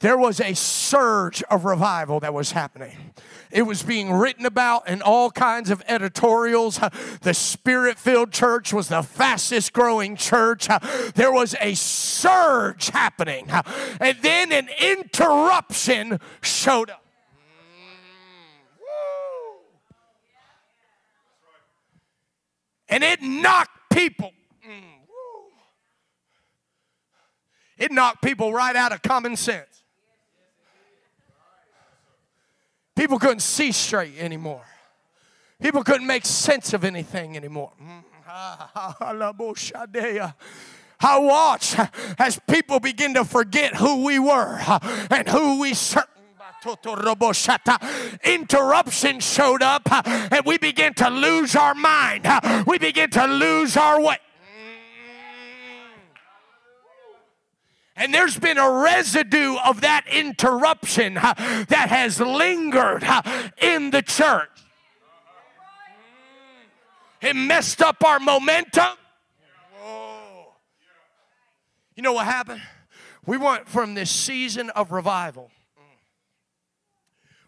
there 0.01 0.17
was 0.17 0.41
a 0.41 0.55
surge 0.55 1.43
of 1.45 1.65
revival 1.65 2.21
that 2.21 2.33
was 2.33 2.53
happening. 2.53 3.13
It 3.51 3.63
was 3.63 3.83
being 3.83 4.13
written 4.13 4.47
about 4.47 4.89
in 4.89 5.03
all 5.03 5.31
kinds 5.31 5.71
of 5.71 5.83
editorials. 5.87 6.81
The 7.23 7.35
spirit 7.35 7.99
filled 7.99 8.33
church 8.33 8.73
was 8.73 8.89
the 8.89 9.03
fastest 9.03 9.73
growing 9.73 10.17
church. 10.17 10.69
There 11.15 11.33
was 11.33 11.55
a 11.61 11.75
surge 11.75 12.91
happening. 12.91 13.49
And 14.01 14.17
then 14.23 14.53
an 14.53 14.69
interruption 14.81 16.19
showed 16.43 16.91
up. 16.91 17.05
And 22.89 23.05
it 23.05 23.23
knocked 23.23 23.91
people. 23.93 24.33
It 27.81 27.91
knocked 27.91 28.23
people 28.23 28.53
right 28.53 28.77
out 28.77 28.93
of 28.93 29.01
common 29.01 29.37
sense. 29.37 29.83
People 32.95 33.19
couldn't 33.19 33.41
see 33.41 33.73
straight 33.73 34.19
anymore. 34.19 34.63
People 35.61 35.83
couldn't 35.83 36.07
make 36.07 36.27
sense 36.27 36.75
of 36.75 36.85
anything 36.85 37.39
anymore. 37.39 37.73
I 41.03 41.19
watch 41.19 41.75
as 42.19 42.39
people 42.47 42.79
begin 42.79 43.15
to 43.15 43.25
forget 43.25 43.75
who 43.75 44.05
we 44.05 44.19
were 44.19 44.61
and 45.11 45.27
who 45.27 45.61
we 45.61 45.73
serve. 45.73 46.05
Interruption 48.23 49.21
showed 49.21 49.63
up 49.63 49.89
and 50.07 50.45
we 50.45 50.59
began 50.59 50.93
to 50.95 51.09
lose 51.09 51.57
our 51.57 51.75
mind. 51.75 52.29
We 52.67 52.79
began 52.79 53.09
to 53.11 53.27
lose 53.27 53.79
our 53.79 54.03
way. 54.03 54.19
And 58.01 58.15
there's 58.15 58.39
been 58.39 58.57
a 58.57 58.71
residue 58.81 59.57
of 59.57 59.83
that 59.83 60.07
interruption 60.11 61.15
that 61.15 61.87
has 61.91 62.19
lingered 62.19 63.05
in 63.61 63.91
the 63.91 64.01
church. 64.01 64.49
It 67.21 67.37
messed 67.37 67.83
up 67.83 68.03
our 68.03 68.19
momentum. 68.19 68.97
Whoa. 69.79 70.55
You 71.95 72.03
know 72.03 72.15
what 72.15 72.25
happened? 72.25 72.63
We 73.27 73.37
went 73.37 73.69
from 73.69 73.93
this 73.93 74.11
season 74.11 74.71
of 74.71 74.93
revival 74.93 75.51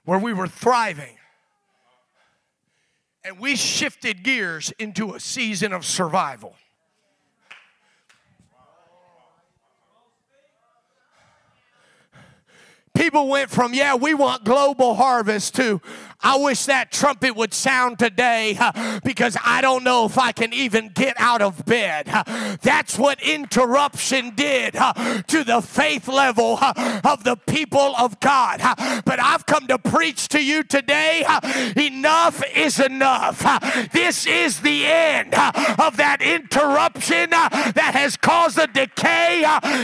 where 0.04 0.18
we 0.18 0.34
were 0.34 0.48
thriving 0.48 1.16
and 3.24 3.38
we 3.38 3.56
shifted 3.56 4.22
gears 4.22 4.70
into 4.78 5.14
a 5.14 5.20
season 5.20 5.72
of 5.72 5.86
survival. 5.86 6.56
People 12.94 13.28
went 13.28 13.50
from, 13.50 13.72
yeah, 13.72 13.94
we 13.94 14.12
want 14.12 14.44
global 14.44 14.94
harvest 14.94 15.54
to, 15.56 15.80
I 16.22 16.36
wish 16.36 16.66
that 16.66 16.92
trumpet 16.92 17.36
would 17.36 17.52
sound 17.54 17.98
today 17.98 18.58
because 19.04 19.36
I 19.44 19.60
don't 19.60 19.84
know 19.84 20.06
if 20.06 20.18
I 20.18 20.32
can 20.32 20.52
even 20.52 20.88
get 20.88 21.16
out 21.18 21.42
of 21.42 21.64
bed. 21.64 22.06
That's 22.62 22.98
what 22.98 23.22
interruption 23.22 24.34
did 24.34 24.74
to 24.74 25.44
the 25.44 25.60
faith 25.62 26.08
level 26.08 26.58
of 26.60 27.24
the 27.24 27.36
people 27.46 27.94
of 27.96 28.20
God. 28.20 28.60
But 29.04 29.20
I've 29.20 29.46
come 29.46 29.66
to 29.66 29.78
preach 29.78 30.28
to 30.28 30.44
you 30.44 30.62
today 30.62 31.24
enough 31.76 32.42
is 32.54 32.80
enough. 32.80 33.42
This 33.92 34.26
is 34.26 34.60
the 34.60 34.86
end 34.86 35.34
of 35.34 35.96
that 35.96 36.18
interruption 36.20 37.30
that 37.30 37.92
has 37.94 38.16
caused 38.16 38.58
a 38.58 38.66
decay 38.66 39.38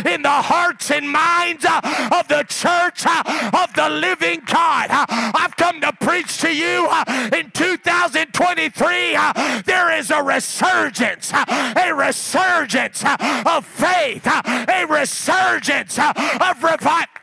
in 0.04 0.22
the 0.22 0.28
hearts 0.28 0.90
and 0.90 1.10
minds 1.10 1.64
of 1.64 2.28
the 2.28 2.44
church 2.48 3.06
of 3.06 3.72
the 3.74 3.88
living 3.90 4.42
God. 4.46 4.88
I've 4.90 5.56
come 5.56 5.80
to 5.80 5.92
preach 5.92 6.27
to 6.36 6.54
you 6.54 6.86
uh, 6.90 7.30
in 7.32 7.50
2023 7.50 9.16
uh, 9.16 9.62
there 9.64 9.96
is 9.96 10.10
a 10.10 10.22
resurgence, 10.22 11.32
uh, 11.32 11.44
a 11.76 11.94
resurgence 11.94 13.02
of 13.04 13.64
faith, 13.66 14.26
a 14.26 14.86
resurgence 14.88 15.98
of 15.98 16.62
revival. 16.62 17.18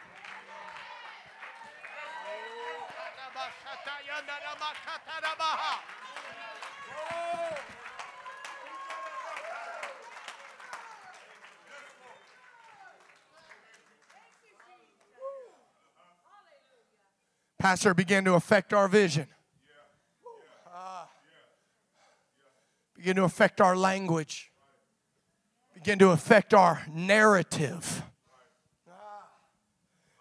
Pastor 17.65 17.95
began 17.95 18.23
to 18.25 18.36
affect 18.36 18.73
our 18.73 18.88
vision. 18.88 19.25
Uh, 20.71 21.06
begin 22.95 23.15
to 23.15 23.23
affect 23.23 23.60
our 23.60 23.75
language. 23.75 24.51
Begin 25.73 25.97
to 25.97 26.10
affect 26.12 26.54
our 26.54 26.84
narrative. 26.93 28.04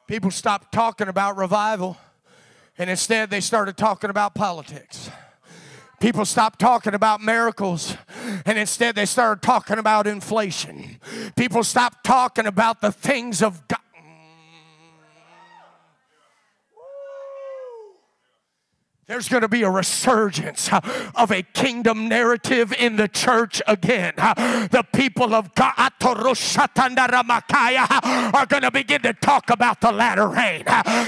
People 0.08 0.30
stopped 0.30 0.72
talking 0.72 1.08
about 1.08 1.36
revival 1.36 1.98
and 2.78 2.88
instead 2.88 3.28
they 3.28 3.42
started 3.42 3.76
talking 3.76 4.08
about 4.08 4.34
politics. 4.34 5.10
People 6.00 6.24
stopped 6.24 6.58
talking 6.58 6.94
about 6.94 7.20
miracles 7.20 7.94
and 8.46 8.58
instead 8.58 8.94
they 8.94 9.04
started 9.04 9.42
talking 9.42 9.76
about 9.76 10.06
inflation. 10.06 10.98
People 11.36 11.62
stopped 11.62 12.04
talking 12.04 12.46
about 12.46 12.80
the 12.80 12.90
things 12.90 13.42
of 13.42 13.68
God. 13.68 13.80
There's 19.06 19.28
going 19.28 19.42
to 19.42 19.48
be 19.48 19.62
a 19.62 19.70
resurgence 19.70 20.70
of 20.72 21.30
a 21.30 21.42
kingdom 21.42 22.08
narrative 22.08 22.72
in 22.72 22.96
the 22.96 23.06
church 23.06 23.60
again. 23.66 24.14
The 24.16 24.82
people 24.94 25.34
of 25.34 25.54
God 25.54 25.74
are 25.76 25.90
going 28.46 28.62
to 28.62 28.70
begin 28.72 29.02
to 29.02 29.12
talk 29.12 29.50
about 29.50 29.82
the 29.82 29.92
latter 29.92 30.26
rain. 30.26 30.64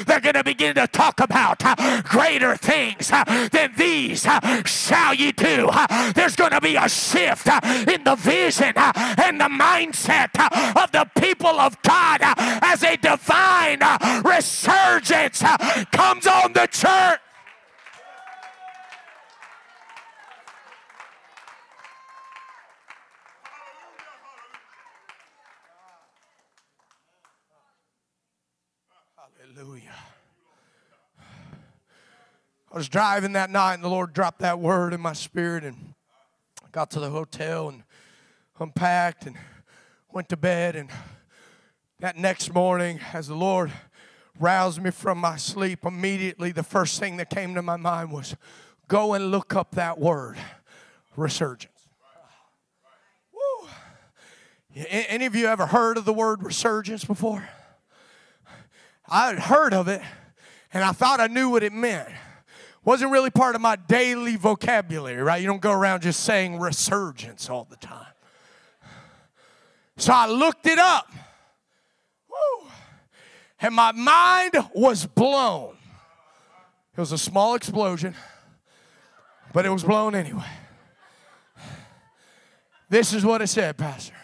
They're 0.06 0.20
going 0.20 0.34
to 0.34 0.44
begin 0.44 0.74
to 0.74 0.86
talk 0.86 1.20
about 1.20 1.62
greater 2.04 2.56
things 2.56 3.08
than 3.08 3.72
these 3.78 4.26
shall 4.66 5.14
ye 5.14 5.32
do. 5.32 5.70
There's 6.14 6.36
going 6.36 6.52
to 6.52 6.60
be 6.60 6.76
a 6.76 6.90
shift 6.90 7.48
in 7.88 8.04
the 8.04 8.16
vision 8.16 8.74
and 8.76 9.40
the 9.40 9.48
mindset 9.48 10.36
of 10.76 10.92
the 10.92 11.08
people 11.18 11.58
of 11.58 11.80
God 11.80 12.20
as 12.20 12.82
a 12.82 12.96
divine 12.98 13.78
uh, 13.80 14.22
resurgence 14.22 15.42
comes 15.92 16.26
on 16.26 16.52
the 16.52 16.68
church. 16.70 17.20
Hallelujah. 29.54 29.94
I 32.76 32.78
was 32.78 32.90
driving 32.90 33.32
that 33.32 33.48
night 33.48 33.72
and 33.72 33.82
the 33.82 33.88
Lord 33.88 34.12
dropped 34.12 34.40
that 34.40 34.58
word 34.58 34.92
in 34.92 35.00
my 35.00 35.14
spirit 35.14 35.64
and 35.64 35.94
I 36.62 36.66
got 36.72 36.90
to 36.90 37.00
the 37.00 37.08
hotel 37.08 37.70
and 37.70 37.82
unpacked 38.60 39.24
and 39.24 39.34
went 40.12 40.28
to 40.28 40.36
bed 40.36 40.76
and 40.76 40.90
that 42.00 42.18
next 42.18 42.52
morning 42.52 43.00
as 43.14 43.28
the 43.28 43.34
Lord 43.34 43.72
roused 44.38 44.82
me 44.82 44.90
from 44.90 45.16
my 45.16 45.38
sleep 45.38 45.86
immediately 45.86 46.52
the 46.52 46.62
first 46.62 47.00
thing 47.00 47.16
that 47.16 47.30
came 47.30 47.54
to 47.54 47.62
my 47.62 47.78
mind 47.78 48.12
was 48.12 48.36
go 48.88 49.14
and 49.14 49.30
look 49.30 49.56
up 49.56 49.70
that 49.76 49.98
word 49.98 50.36
resurgence. 51.16 51.88
Woo. 53.32 53.68
Any 54.74 55.24
of 55.24 55.34
you 55.34 55.46
ever 55.46 55.64
heard 55.64 55.96
of 55.96 56.04
the 56.04 56.12
word 56.12 56.42
resurgence 56.42 57.06
before? 57.06 57.48
I 59.08 59.28
had 59.28 59.38
heard 59.38 59.72
of 59.72 59.88
it 59.88 60.02
and 60.74 60.84
I 60.84 60.92
thought 60.92 61.20
I 61.20 61.28
knew 61.28 61.48
what 61.48 61.62
it 61.62 61.72
meant. 61.72 62.10
Wasn't 62.86 63.10
really 63.10 63.30
part 63.30 63.56
of 63.56 63.60
my 63.60 63.74
daily 63.74 64.36
vocabulary, 64.36 65.20
right? 65.20 65.40
You 65.40 65.48
don't 65.48 65.60
go 65.60 65.72
around 65.72 66.02
just 66.02 66.20
saying 66.20 66.60
resurgence 66.60 67.50
all 67.50 67.66
the 67.68 67.76
time. 67.76 68.06
So 69.96 70.12
I 70.12 70.28
looked 70.28 70.66
it 70.66 70.78
up. 70.78 71.10
Woo. 72.30 72.68
And 73.60 73.74
my 73.74 73.90
mind 73.90 74.52
was 74.72 75.04
blown. 75.04 75.76
It 76.96 77.00
was 77.00 77.10
a 77.10 77.18
small 77.18 77.56
explosion, 77.56 78.14
but 79.52 79.66
it 79.66 79.70
was 79.70 79.82
blown 79.82 80.14
anyway. 80.14 80.46
This 82.88 83.12
is 83.12 83.24
what 83.24 83.42
it 83.42 83.48
said, 83.48 83.76
Pastor. 83.76 84.14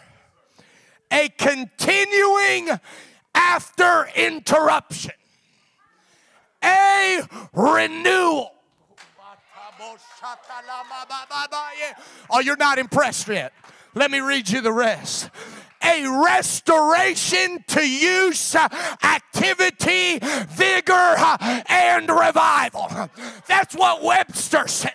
A 1.11 1.27
continuing 1.37 2.69
after 3.35 4.07
interruption, 4.15 5.11
a 6.63 7.21
renewal. 7.53 8.51
Oh, 12.29 12.39
you're 12.39 12.57
not 12.57 12.77
impressed 12.77 13.27
yet. 13.27 13.53
Let 13.95 14.09
me 14.09 14.19
read 14.19 14.49
you 14.49 14.61
the 14.61 14.71
rest. 14.71 15.29
A 15.83 16.23
restoration 16.25 17.63
to 17.67 17.85
use, 17.85 18.55
activity, 18.55 20.19
vigor, 20.19 21.15
and 21.67 22.09
revival. 22.09 22.89
That's 23.47 23.75
what 23.75 24.01
Webster 24.01 24.67
said. 24.67 24.93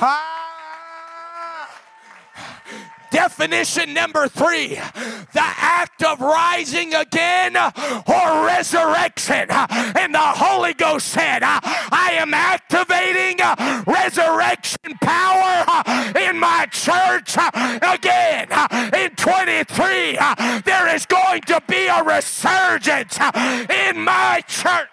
Ah. 0.00 0.38
Definition 3.10 3.94
number 3.94 4.28
three 4.28 4.78
the 5.32 5.42
act 5.42 6.02
of 6.02 6.20
rising 6.20 6.94
again 6.94 7.56
or 7.56 8.46
resurrection. 8.46 9.46
And 9.50 10.14
the 10.14 10.18
Holy 10.18 10.74
Ghost 10.74 11.08
said, 11.08 11.40
I 11.42 12.12
am 12.14 12.34
activating 12.34 13.38
resurrection 13.86 14.98
power 15.00 15.64
in 16.18 16.38
my 16.38 16.66
church 16.70 17.36
again. 17.82 18.48
In 18.94 19.14
23, 19.16 20.18
there 20.64 20.94
is 20.94 21.06
going 21.06 21.42
to 21.42 21.62
be 21.66 21.86
a 21.86 22.02
resurgence 22.02 23.18
in 23.18 24.00
my 24.00 24.42
church. 24.46 24.88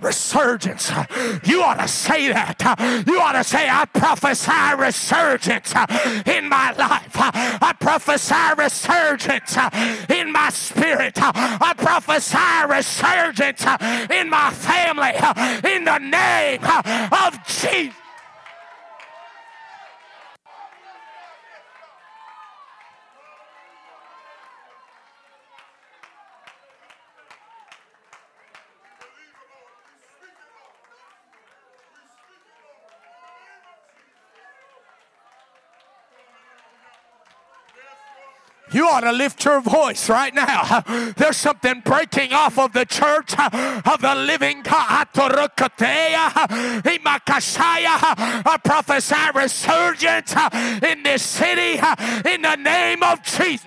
Resurgence. 0.00 0.90
You 1.44 1.62
ought 1.62 1.80
to 1.80 1.88
say 1.88 2.32
that. 2.32 3.04
You 3.06 3.20
ought 3.20 3.32
to 3.32 3.44
say, 3.44 3.68
I 3.68 3.84
prophesy 3.86 4.76
resurgence 4.76 5.72
in 6.26 6.48
my 6.48 6.72
life. 6.72 7.12
I 7.16 7.74
prophesy 7.78 8.34
resurgence 8.56 9.56
in 10.08 10.32
my 10.32 10.50
spirit. 10.50 11.14
I 11.16 11.74
prophesy 11.76 12.66
resurgence 12.68 13.62
in 14.10 14.30
my 14.30 14.50
family 14.50 15.14
in 15.70 15.84
the 15.84 15.98
name 15.98 16.64
of 17.12 17.46
Jesus. 17.46 18.07
You 38.72 38.86
ought 38.88 39.00
to 39.00 39.12
lift 39.12 39.44
your 39.44 39.60
voice 39.60 40.08
right 40.08 40.34
now. 40.34 40.82
There's 41.16 41.36
something 41.36 41.80
breaking 41.84 42.32
off 42.32 42.58
of 42.58 42.72
the 42.72 42.84
church 42.84 43.34
of 43.38 44.00
the 44.00 44.14
living 44.14 44.62
God. 44.62 45.06
I 48.44 48.58
prophesy 48.62 49.30
resurgence 49.34 50.34
in 50.82 51.02
this 51.02 51.22
city 51.22 51.80
in 52.28 52.42
the 52.42 52.56
name 52.56 53.02
of 53.02 53.22
Jesus. 53.22 53.66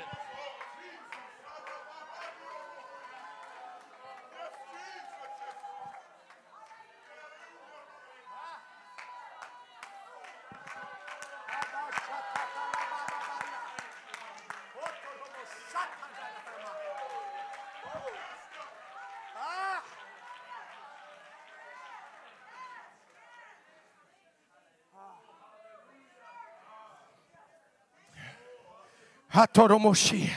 Hatoromoshi. 29.33 30.29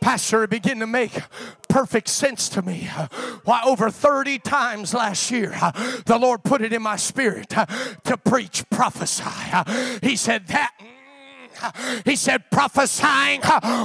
Pastor, 0.00 0.44
it 0.44 0.50
began 0.50 0.78
to 0.78 0.86
make 0.86 1.18
perfect 1.68 2.08
sense 2.08 2.48
to 2.50 2.62
me. 2.62 2.88
Why, 3.44 3.62
over 3.64 3.90
30 3.90 4.38
times 4.38 4.94
last 4.94 5.30
year, 5.30 5.50
the 6.04 6.18
Lord 6.20 6.44
put 6.44 6.62
it 6.62 6.72
in 6.72 6.82
my 6.82 6.96
spirit 6.96 7.48
to 7.50 8.16
preach, 8.24 8.68
prophesy. 8.70 9.24
He 10.02 10.16
said, 10.16 10.46
That 10.48 10.72
he 12.04 12.16
said 12.16 12.50
prophesying 12.50 13.40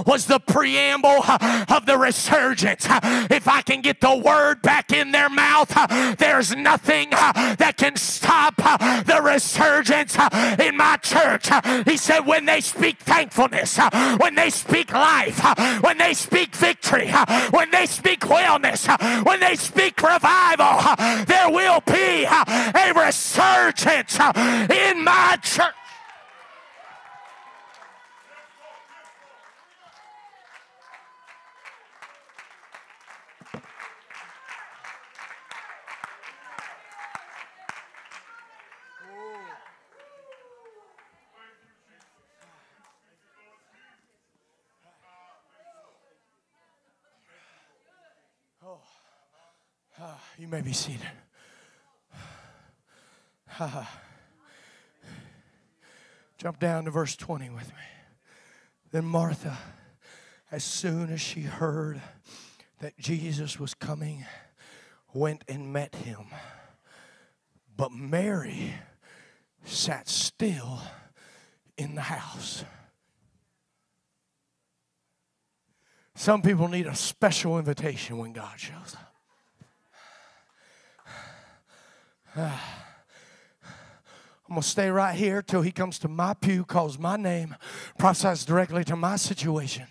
was 0.06 0.26
the 0.26 0.40
preamble 0.40 1.24
of 1.70 1.86
the 1.86 1.98
resurgence. 1.98 2.86
If 2.90 3.48
I 3.48 3.62
can 3.62 3.82
get 3.82 4.02
the 4.02 4.16
word 4.16 4.62
back 4.62 4.92
in 4.92 5.12
their 5.12 5.30
mouth, 5.30 5.72
there's 6.18 6.56
nothing 6.56 7.10
that 7.12 7.76
can 7.78 7.96
stop 7.96 8.56
the 8.58 9.22
resurgence 9.24 10.18
in 10.60 10.78
my 10.78 10.98
church. 10.98 11.50
He 11.86 11.98
said, 11.98 12.22
when 12.22 12.46
they 12.46 12.62
speak 12.62 13.00
thankfulness, 13.00 13.80
when 14.18 14.36
they 14.36 14.50
speak 14.50 14.92
life, 14.94 15.42
when 15.82 15.98
they 15.98 16.14
speak 16.14 16.56
victory, 16.56 17.12
when 17.52 17.72
they 17.72 17.86
speak 17.86 18.22
wellness, 18.22 18.88
when 19.26 19.40
they 19.40 19.56
speak 19.56 20.02
revival, 20.02 20.80
there 21.26 21.50
will 21.50 21.82
be 21.82 22.26
a 22.26 22.94
resurgence 22.96 24.20
in 24.20 25.04
my 25.04 25.38
church. 25.42 25.74
You 50.42 50.48
may 50.48 50.62
be 50.62 50.74
seated. 50.74 51.06
Jump 56.40 56.60
down 56.60 56.86
to 56.86 56.92
verse 56.92 57.16
20 57.16 57.52
with 57.52 57.68
me. 57.68 57.84
Then 58.92 59.06
Martha, 59.06 59.56
as 60.52 60.64
soon 60.64 61.14
as 61.14 61.22
she 61.22 61.42
heard 61.42 62.02
that 62.80 62.98
Jesus 62.98 63.60
was 63.60 63.76
coming, 63.76 64.26
went 65.14 65.44
and 65.48 65.72
met 65.72 65.94
him. 65.94 66.26
But 67.78 67.92
Mary 67.92 68.74
sat 69.64 70.10
still 70.10 70.82
in 71.78 71.94
the 71.94 72.02
house. 72.02 72.66
Some 76.16 76.42
people 76.42 76.68
need 76.68 76.88
a 76.88 76.96
special 76.96 77.60
invitation 77.60 78.18
when 78.18 78.34
God 78.34 78.60
shows 78.60 78.96
up. 78.96 79.11
I'm 82.36 82.52
going 84.50 84.62
to 84.62 84.68
stay 84.68 84.90
right 84.90 85.16
here 85.16 85.42
till 85.42 85.62
he 85.62 85.72
comes 85.72 86.00
to 86.00 86.08
my 86.08 86.34
pew, 86.34 86.64
calls 86.66 86.98
my 86.98 87.18
name, 87.18 87.56
prophesies 87.98 88.46
directly 88.46 88.84
to 88.86 88.96
my 88.96 89.16
situation. 89.16 89.88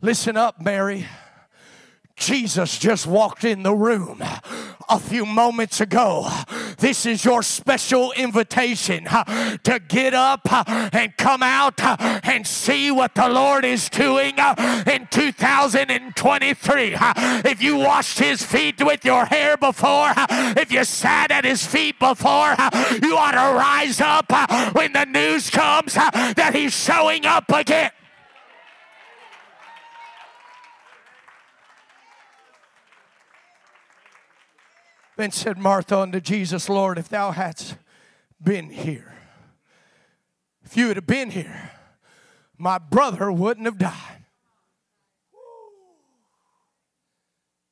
Listen 0.00 0.36
up, 0.36 0.60
Mary. 0.60 1.06
Jesus 2.16 2.78
just 2.78 3.06
walked 3.06 3.44
in 3.44 3.62
the 3.62 3.74
room 3.74 4.22
a 4.88 4.98
few 4.98 5.24
moments 5.24 5.80
ago. 5.80 6.28
This 6.78 7.06
is 7.06 7.24
your 7.24 7.42
special 7.42 8.12
invitation 8.12 9.04
to 9.04 9.80
get 9.88 10.14
up 10.14 10.48
and 10.94 11.16
come 11.16 11.42
out 11.42 11.80
and 12.24 12.46
see 12.46 12.90
what 12.90 13.14
the 13.14 13.28
Lord 13.28 13.64
is 13.64 13.88
doing 13.88 14.34
in 14.86 15.08
2023. 15.10 16.96
If 16.96 17.62
you 17.62 17.76
washed 17.76 18.18
his 18.18 18.42
feet 18.42 18.84
with 18.84 19.04
your 19.04 19.24
hair 19.26 19.56
before, 19.56 20.12
if 20.16 20.72
you 20.72 20.84
sat 20.84 21.30
at 21.30 21.44
his 21.44 21.66
feet 21.66 21.98
before, 21.98 22.54
you 23.02 23.16
ought 23.16 23.32
to 23.32 23.54
rise 23.56 24.00
up 24.00 24.30
when 24.74 24.92
the 24.92 25.04
news 25.04 25.50
comes 25.50 25.94
that 25.94 26.52
he's 26.54 26.74
showing 26.74 27.26
up 27.26 27.50
again. 27.50 27.90
Then 35.16 35.30
said 35.30 35.58
Martha 35.58 35.98
unto 35.98 36.20
Jesus, 36.20 36.68
Lord, 36.68 36.98
if 36.98 37.08
thou 37.08 37.30
hadst 37.30 37.76
been 38.42 38.70
here, 38.70 39.14
if 40.64 40.76
you 40.76 40.88
had 40.88 41.06
been 41.06 41.30
here, 41.30 41.70
my 42.58 42.78
brother 42.78 43.30
wouldn't 43.30 43.66
have 43.66 43.78
died. 43.78 44.24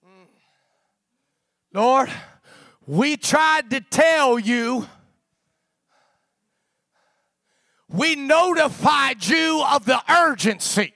Mm. 0.06 0.26
Lord, 1.74 2.10
we 2.86 3.16
tried 3.16 3.70
to 3.70 3.80
tell 3.80 4.38
you, 4.38 4.86
we 7.88 8.14
notified 8.14 9.24
you 9.24 9.64
of 9.68 9.84
the 9.84 10.00
urgency. 10.10 10.94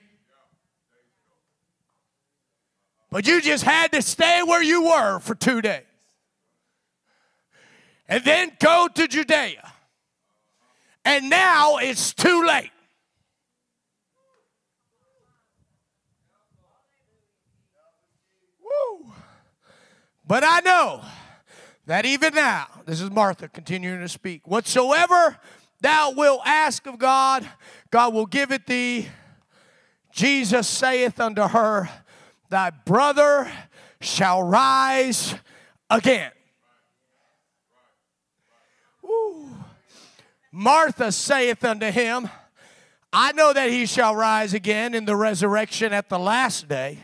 But 3.09 3.27
you 3.27 3.41
just 3.41 3.63
had 3.63 3.91
to 3.93 4.01
stay 4.01 4.41
where 4.43 4.63
you 4.63 4.83
were 4.83 5.19
for 5.19 5.35
two 5.35 5.61
days 5.61 5.86
and 8.07 8.23
then 8.23 8.51
go 8.59 8.87
to 8.93 9.07
Judea. 9.07 9.73
And 11.05 11.29
now 11.29 11.77
it's 11.77 12.13
too 12.13 12.45
late. 12.45 12.71
But 20.27 20.43
I 20.43 20.59
know 20.59 21.01
that 21.85 22.05
even 22.05 22.35
now, 22.35 22.67
this 22.85 22.99
is 22.99 23.09
Martha 23.09 23.47
continuing 23.47 24.01
to 24.01 24.09
speak, 24.09 24.45
whatsoever 24.45 25.37
thou 25.79 26.11
wilt 26.11 26.41
ask 26.45 26.85
of 26.85 26.99
God, 26.99 27.47
God 27.91 28.13
will 28.13 28.25
give 28.25 28.51
it 28.51 28.65
thee. 28.65 29.07
Jesus 30.11 30.67
saith 30.67 31.19
unto 31.21 31.43
her, 31.43 31.89
Thy 32.49 32.71
brother 32.71 33.49
shall 34.01 34.43
rise 34.43 35.35
again. 35.89 36.31
Martha 40.59 41.11
saith 41.11 41.63
unto 41.63 41.91
him, 41.91 42.27
I 43.13 43.31
know 43.31 43.53
that 43.53 43.69
he 43.69 43.85
shall 43.85 44.15
rise 44.15 44.55
again 44.55 44.95
in 44.95 45.05
the 45.05 45.15
resurrection 45.15 45.93
at 45.93 46.09
the 46.09 46.17
last 46.17 46.67
day. 46.67 46.97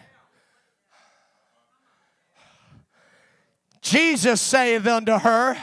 Jesus 3.80 4.42
saith 4.42 4.88
unto 4.88 5.20
her, 5.20 5.56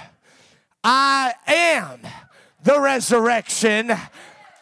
I 0.84 1.34
am 1.48 1.98
the 2.62 2.78
resurrection 2.78 3.90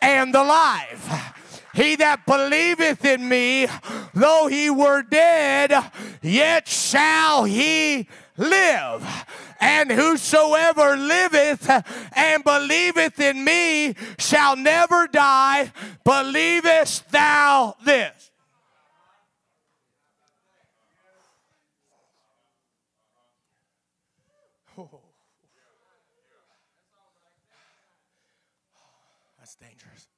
and 0.01 0.35
the 0.35 0.45
life. 0.45 1.35
He 1.75 1.97
that 1.97 2.25
believeth 2.25 3.05
in 3.05 3.29
me, 3.29 3.67
though 4.15 4.47
he 4.47 4.71
were 4.71 5.03
dead, 5.03 5.75
yet 6.23 6.67
shall 6.67 7.45
he 7.45 8.09
live. 8.39 9.07
And 9.61 9.91
whosoever 9.91 10.97
liveth 10.97 11.69
and 12.17 12.45
believeth 12.45 13.19
in 13.19 13.45
me 13.45 13.95
shall 14.19 14.57
never 14.57 15.09
die. 15.09 15.73
Believest 16.05 17.11
thou 17.11 17.75
this? 17.85 18.31
That's 29.39 29.57
dangerous. 29.57 30.09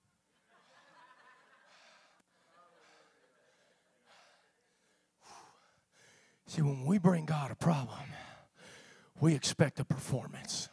See, 6.46 6.62
when 6.62 6.84
we 6.84 6.98
bring 6.98 7.26
God 7.26 7.52
a 7.52 7.54
problem, 7.54 8.00
we 9.20 9.34
expect 9.34 9.80
a 9.80 9.84
performance. 9.84 10.68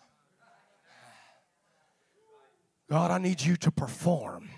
God, 2.89 3.11
I 3.11 3.17
need 3.17 3.41
you 3.41 3.57
to 3.57 3.71
perform. 3.71 4.49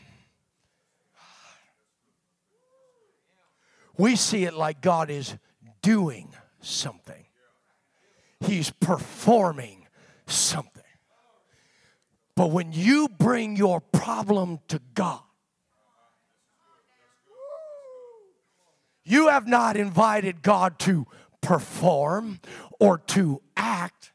We 3.98 4.16
see 4.16 4.46
it 4.46 4.54
like 4.54 4.82
God 4.82 5.10
is 5.10 5.36
doing 5.82 6.34
something, 6.62 7.26
He's 8.40 8.70
performing 8.70 9.88
something. 10.28 10.84
But 12.36 12.52
when 12.52 12.72
you 12.72 13.10
bring 13.10 13.58
your 13.58 13.82
problem 13.82 14.60
to 14.70 14.80
God, 14.94 15.20
you 19.04 19.28
have 19.28 19.46
not 19.46 19.76
invited 19.76 20.42
God 20.42 20.80
to 20.80 21.06
perform 21.42 22.40
or 22.80 23.00
to 23.00 23.42
act. 23.60 24.12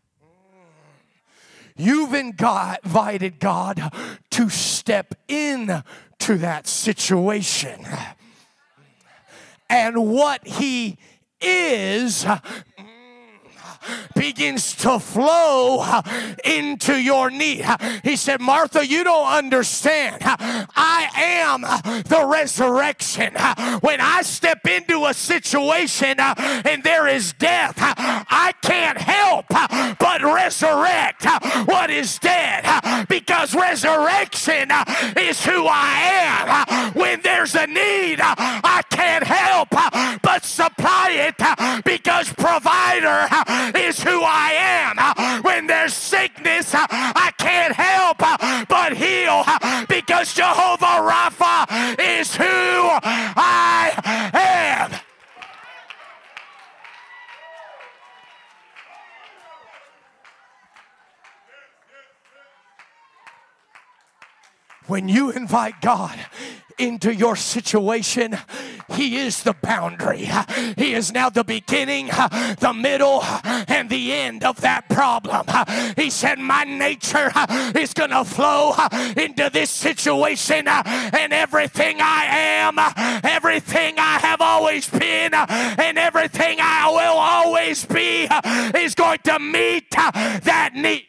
You've 1.76 2.14
invited 2.14 3.38
God 3.38 3.92
to 4.30 4.48
step 4.48 5.14
in 5.28 5.82
to 6.20 6.36
that 6.38 6.66
situation. 6.66 7.86
And 9.68 10.08
what 10.10 10.46
He 10.46 10.98
is 11.40 12.24
begins 14.14 14.74
to 14.76 14.98
flow 14.98 15.84
into 16.44 17.00
your 17.00 17.30
need. 17.30 17.64
He 18.02 18.16
said, 18.16 18.40
Martha, 18.40 18.86
you 18.86 19.04
don't 19.04 19.28
understand. 19.28 20.18
I 20.22 21.08
am 21.14 21.62
the 22.02 22.26
resurrection. 22.26 23.34
When 23.80 24.00
I 24.00 24.22
step 24.22 24.66
into 24.66 25.06
a 25.06 25.14
situation 25.14 26.20
uh, 26.20 26.34
and 26.64 26.82
there 26.82 27.06
is 27.06 27.32
death, 27.34 27.76
uh, 27.78 27.94
I 27.96 28.52
can't 28.62 28.98
help 28.98 29.46
uh, 29.50 29.94
but 29.98 30.22
resurrect 30.22 31.26
what 31.66 31.90
is 31.90 32.18
dead 32.18 32.64
because 33.08 33.54
resurrection 33.54 34.70
is 35.16 35.44
who 35.44 35.66
I 35.66 35.94
am. 36.12 36.92
When 36.94 37.20
there's 37.22 37.54
a 37.54 37.66
need, 37.66 38.18
I 38.20 38.82
can't 39.04 39.24
help 39.24 39.68
but 40.22 40.44
supply 40.44 41.10
it 41.10 41.84
because 41.84 42.32
provider 42.32 43.28
is 43.76 44.02
who 44.02 44.22
I 44.22 44.52
am. 44.56 45.42
When 45.42 45.66
there's 45.66 45.92
sickness, 45.92 46.72
I 46.74 47.30
can't 47.36 47.74
help 47.74 48.18
but 48.68 48.96
heal 48.96 49.44
because 49.88 50.32
Jehovah 50.32 51.04
Rapha 51.04 51.96
is 52.18 52.34
who 52.34 52.44
I 52.46 53.92
am. 54.32 55.00
When 64.86 65.08
you 65.08 65.30
invite 65.30 65.80
God 65.80 66.18
into 66.78 67.14
your 67.14 67.36
situation, 67.36 68.38
He 68.92 69.16
is 69.18 69.42
the 69.42 69.54
boundary. 69.54 70.28
He 70.76 70.94
is 70.94 71.12
now 71.12 71.30
the 71.30 71.44
beginning, 71.44 72.06
the 72.06 72.72
middle, 72.74 73.22
and 73.44 73.88
the 73.88 74.12
end 74.12 74.44
of 74.44 74.60
that 74.60 74.88
problem. 74.88 75.46
He 75.96 76.10
said, 76.10 76.38
My 76.38 76.64
nature 76.64 77.30
is 77.78 77.94
going 77.94 78.10
to 78.10 78.24
flow 78.24 78.74
into 79.16 79.50
this 79.52 79.70
situation, 79.70 80.68
and 80.68 81.32
everything 81.32 81.98
I 82.00 82.24
am, 82.26 82.78
everything 83.24 83.98
I 83.98 84.18
have 84.18 84.40
always 84.40 84.88
been, 84.88 85.34
and 85.34 85.98
everything 85.98 86.58
I 86.60 86.88
will 86.90 87.18
always 87.18 87.84
be 87.84 88.28
is 88.78 88.94
going 88.94 89.20
to 89.24 89.38
meet 89.38 89.90
that 89.90 90.70
need. 90.74 91.06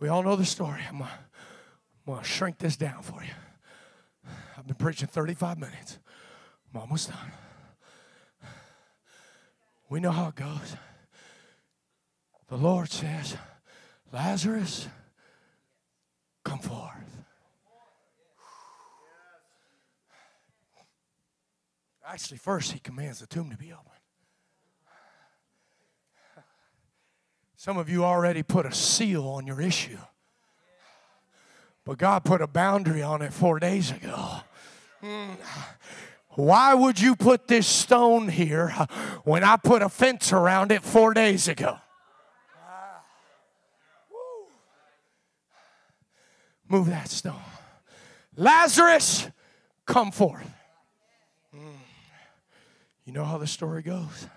We 0.00 0.08
all 0.08 0.22
know 0.22 0.36
the 0.36 0.46
story. 0.46 0.80
I'm 0.88 1.04
going 2.06 2.18
to 2.18 2.24
shrink 2.24 2.56
this 2.58 2.76
down 2.76 3.02
for 3.02 3.22
you. 3.22 3.34
I've 4.56 4.66
been 4.66 4.76
preaching 4.76 5.08
35 5.08 5.58
minutes. 5.58 5.98
I'm 6.72 6.80
almost 6.80 7.10
done. 7.10 7.32
We 9.90 10.00
know 10.00 10.10
how 10.10 10.28
it 10.28 10.36
goes. 10.36 10.76
The 12.48 12.56
Lord 12.56 12.90
says, 12.90 13.36
Lazarus, 14.10 14.88
come 16.44 16.60
forth. 16.60 16.90
Actually, 22.06 22.38
first, 22.38 22.72
he 22.72 22.78
commands 22.78 23.20
the 23.20 23.26
tomb 23.26 23.50
to 23.50 23.56
be 23.58 23.72
open. 23.72 23.99
Some 27.60 27.76
of 27.76 27.90
you 27.90 28.06
already 28.06 28.42
put 28.42 28.64
a 28.64 28.72
seal 28.72 29.28
on 29.28 29.46
your 29.46 29.60
issue. 29.60 29.98
But 31.84 31.98
God 31.98 32.24
put 32.24 32.40
a 32.40 32.46
boundary 32.46 33.02
on 33.02 33.20
it 33.20 33.34
four 33.34 33.58
days 33.58 33.90
ago. 33.90 34.36
Hmm. 35.02 35.32
Why 36.30 36.72
would 36.72 36.98
you 36.98 37.14
put 37.14 37.48
this 37.48 37.66
stone 37.66 38.28
here 38.28 38.70
when 39.24 39.44
I 39.44 39.58
put 39.58 39.82
a 39.82 39.90
fence 39.90 40.32
around 40.32 40.72
it 40.72 40.82
four 40.82 41.12
days 41.12 41.48
ago? 41.48 41.76
Move 46.66 46.86
that 46.86 47.10
stone. 47.10 47.42
Lazarus, 48.36 49.28
come 49.84 50.12
forth. 50.12 50.50
Hmm. 51.54 51.76
You 53.04 53.12
know 53.12 53.26
how 53.26 53.36
the 53.36 53.46
story 53.46 53.82
goes. 53.82 54.28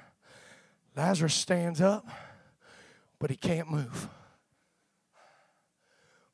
Lazarus 0.93 1.33
stands 1.33 1.79
up 1.79 2.05
but 3.23 3.31
he 3.31 3.37
can't 3.37 3.71
move. 3.71 4.09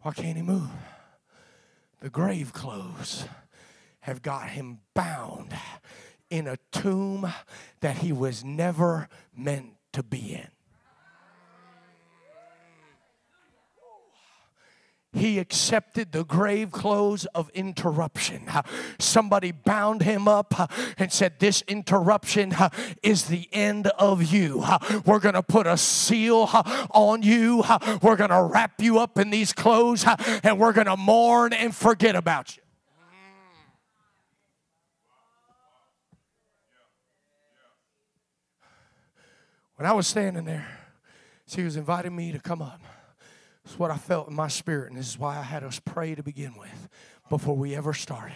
Why 0.02 0.12
can't 0.12 0.36
he 0.36 0.42
move? 0.42 0.72
The 2.02 2.10
grave 2.10 2.52
clothes 2.52 3.26
have 4.00 4.24
got 4.24 4.50
him 4.50 4.80
bound 4.96 5.54
in 6.32 6.48
a 6.48 6.58
tomb 6.72 7.32
that 7.82 7.98
he 7.98 8.12
was 8.12 8.44
never 8.44 9.08
meant 9.38 9.74
to 9.94 10.02
be 10.02 10.34
in. 10.34 10.48
He 15.20 15.40
accepted 15.40 16.12
the 16.12 16.24
grave 16.24 16.72
clothes 16.72 17.26
of 17.36 17.50
interruption. 17.52 18.50
Somebody 18.98 19.52
bound 19.52 20.02
him 20.02 20.28
up 20.28 20.72
and 20.98 21.12
said, 21.12 21.40
This 21.40 21.62
interruption 21.68 22.54
is 23.04 23.26
the 23.26 23.48
end 23.52 23.88
of 23.88 24.24
you. 24.24 24.64
We're 25.06 25.20
going 25.20 25.36
to 25.36 25.44
put 25.44 25.68
a 25.68 25.78
seal 25.78 26.50
on 26.92 27.22
you. 27.22 27.64
We're 28.02 28.16
going 28.16 28.32
to 28.32 28.44
wrap 28.44 28.82
you 28.82 29.00
up 29.00 29.18
in 29.18 29.30
these 29.30 29.54
clothes 29.54 30.06
and 30.44 30.60
we're 30.60 30.74
going 30.74 30.88
to 30.88 30.98
mourn 30.98 31.54
and 31.54 31.76
forget 31.76 32.16
about 32.16 32.58
you. 32.58 32.64
When 39.76 39.86
I 39.86 39.94
was 39.94 40.08
standing 40.08 40.44
there, 40.44 40.68
she 41.48 41.64
was 41.64 41.78
inviting 41.78 42.14
me 42.14 42.34
to 42.34 42.40
come 42.40 42.62
up. 42.62 42.82
It's 43.70 43.78
what 43.78 43.92
I 43.92 43.98
felt 43.98 44.28
in 44.28 44.34
my 44.34 44.48
spirit, 44.48 44.90
and 44.90 44.98
this 44.98 45.10
is 45.10 45.20
why 45.20 45.38
I 45.38 45.44
had 45.44 45.64
us 45.64 45.80
pray 45.80 46.16
to 46.16 46.24
begin 46.24 46.56
with 46.58 46.90
before 47.30 47.56
we 47.56 47.76
ever 47.76 47.94
started. 47.94 48.34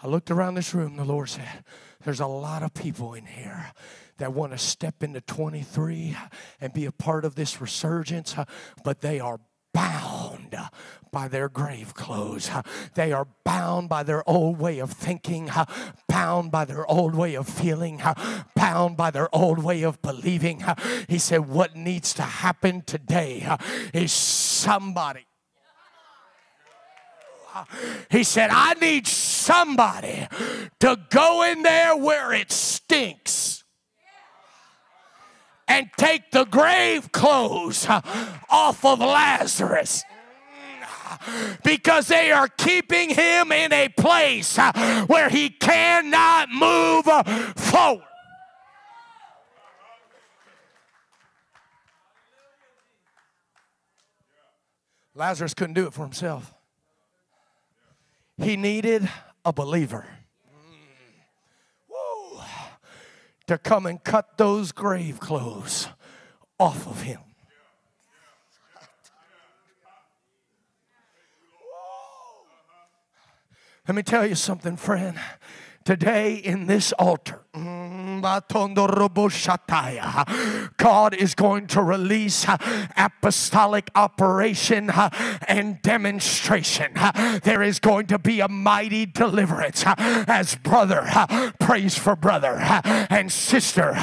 I 0.00 0.06
looked 0.06 0.30
around 0.30 0.54
this 0.54 0.72
room, 0.72 0.94
the 0.94 1.04
Lord 1.04 1.30
said, 1.30 1.64
There's 2.04 2.20
a 2.20 2.28
lot 2.28 2.62
of 2.62 2.72
people 2.72 3.14
in 3.14 3.26
here 3.26 3.72
that 4.18 4.34
want 4.34 4.52
to 4.52 4.58
step 4.58 5.02
into 5.02 5.20
23 5.20 6.16
and 6.60 6.72
be 6.72 6.84
a 6.84 6.92
part 6.92 7.24
of 7.24 7.34
this 7.34 7.60
resurgence, 7.60 8.36
but 8.84 9.00
they 9.00 9.18
are 9.18 9.40
bound 9.74 10.15
Uh, 10.54 10.68
by 11.16 11.28
their 11.28 11.48
grave 11.48 11.94
clothes. 11.94 12.50
Uh, 12.50 12.60
they 12.94 13.10
are 13.10 13.26
bound 13.42 13.88
by 13.88 14.02
their 14.02 14.28
old 14.28 14.58
way 14.58 14.78
of 14.80 14.90
thinking, 14.90 15.48
uh, 15.48 15.64
bound 16.08 16.50
by 16.50 16.64
their 16.64 16.86
old 16.90 17.14
way 17.14 17.34
of 17.34 17.48
feeling, 17.48 18.02
bound 18.54 18.98
by 18.98 19.10
their 19.10 19.34
old 19.34 19.62
way 19.62 19.82
of 19.82 20.02
believing. 20.02 20.62
He 21.08 21.18
said, 21.18 21.48
What 21.48 21.74
needs 21.74 22.12
to 22.14 22.22
happen 22.22 22.82
today 22.82 23.48
is 23.94 24.12
somebody. 24.12 25.26
He 28.10 28.22
said, 28.22 28.50
I 28.52 28.74
need 28.74 29.06
somebody 29.06 30.26
to 30.80 30.98
go 31.08 31.44
in 31.44 31.62
there 31.62 31.96
where 31.96 32.34
it 32.34 32.52
stinks 32.52 33.64
and 35.66 35.88
take 35.96 36.30
the 36.30 36.44
grave 36.44 37.10
clothes 37.12 37.86
off 37.88 38.84
of 38.84 39.00
Lazarus 39.00 40.04
because 41.64 42.08
they 42.08 42.32
are 42.32 42.48
keeping 42.48 43.10
him 43.10 43.52
in 43.52 43.72
a 43.72 43.88
place 43.88 44.58
uh, 44.58 45.04
where 45.06 45.28
he 45.28 45.50
cannot 45.50 46.48
move 46.50 47.04
forward. 47.56 48.02
Lazarus 55.14 55.54
couldn't 55.54 55.74
do 55.74 55.86
it 55.86 55.94
for 55.94 56.02
himself. 56.02 56.52
He 58.36 58.56
needed 58.56 59.08
a 59.44 59.52
believer 59.52 60.06
to 63.46 63.58
come 63.58 63.86
and 63.86 64.02
cut 64.02 64.36
those 64.36 64.72
grave 64.72 65.20
clothes 65.20 65.88
off 66.58 66.86
of 66.86 67.02
him. 67.02 67.20
Let 73.88 73.94
me 73.94 74.02
tell 74.02 74.26
you 74.26 74.34
something, 74.34 74.76
friend. 74.76 75.16
Today 75.86 76.34
in 76.34 76.66
this 76.66 76.92
altar. 76.98 77.40
God 80.76 81.14
is 81.14 81.34
going 81.34 81.68
to 81.68 81.82
release 81.82 82.44
apostolic 82.96 83.90
operation 83.94 84.90
and 85.46 85.80
demonstration. 85.82 86.92
There 87.44 87.62
is 87.62 87.78
going 87.78 88.06
to 88.06 88.18
be 88.18 88.40
a 88.40 88.48
mighty 88.48 89.06
deliverance 89.06 89.84
as 89.86 90.56
brother 90.56 91.06
prays 91.60 91.96
for 91.96 92.16
brother 92.16 92.56
and 92.58 93.30
sister 93.30 93.94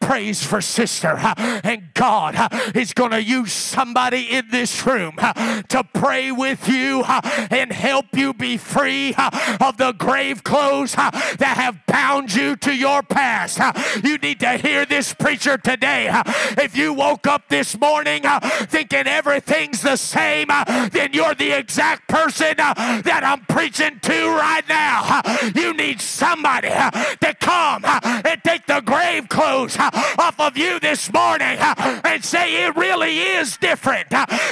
prays 0.00 0.44
for 0.44 0.60
sister. 0.60 1.16
And 1.64 1.94
God 1.94 2.36
is 2.76 2.92
going 2.92 3.12
to 3.12 3.22
use 3.22 3.52
somebody 3.52 4.30
in 4.30 4.48
this 4.50 4.84
room 4.84 5.16
to 5.16 5.84
pray 5.94 6.32
with 6.32 6.68
you 6.68 7.02
and 7.04 7.72
help 7.72 8.06
you 8.12 8.34
be 8.34 8.58
free 8.58 9.14
of 9.60 9.78
the 9.78 9.94
grave 9.96 10.44
clothes 10.44 10.94
that 11.38 11.56
have 11.56 11.84
bound 11.86 12.34
you 12.34 12.56
to 12.56 12.74
your 12.74 13.02
past. 13.02 13.60
You 14.04 14.18
need 14.18 14.40
to 14.40 14.56
hear 14.56 14.84
this 14.86 15.14
preacher 15.14 15.56
today. 15.56 16.10
If 16.58 16.76
you 16.76 16.92
woke 16.92 17.26
up 17.26 17.48
this 17.48 17.78
morning 17.78 18.22
thinking 18.68 19.06
everything's 19.06 19.82
the 19.82 19.96
same, 19.96 20.48
then 20.92 21.10
you're 21.12 21.34
the 21.34 21.52
exact 21.52 22.08
person 22.08 22.56
that 22.56 23.22
I'm 23.24 23.44
preaching 23.46 23.98
to 24.00 24.28
right 24.28 24.68
now. 24.68 25.22
You 25.54 25.74
need 25.74 26.00
somebody 26.00 26.68
to 26.68 27.34
come 27.40 27.84
and 27.84 28.42
take 28.44 28.66
the 28.66 28.80
grave 28.80 29.28
clothes 29.28 29.76
off 29.78 30.38
of 30.38 30.56
you 30.56 30.80
this 30.80 31.12
morning 31.12 31.58
and 31.58 32.24
say 32.24 32.64
it 32.64 32.76
really 32.76 33.18
is 33.18 33.56
different. 33.56 34.08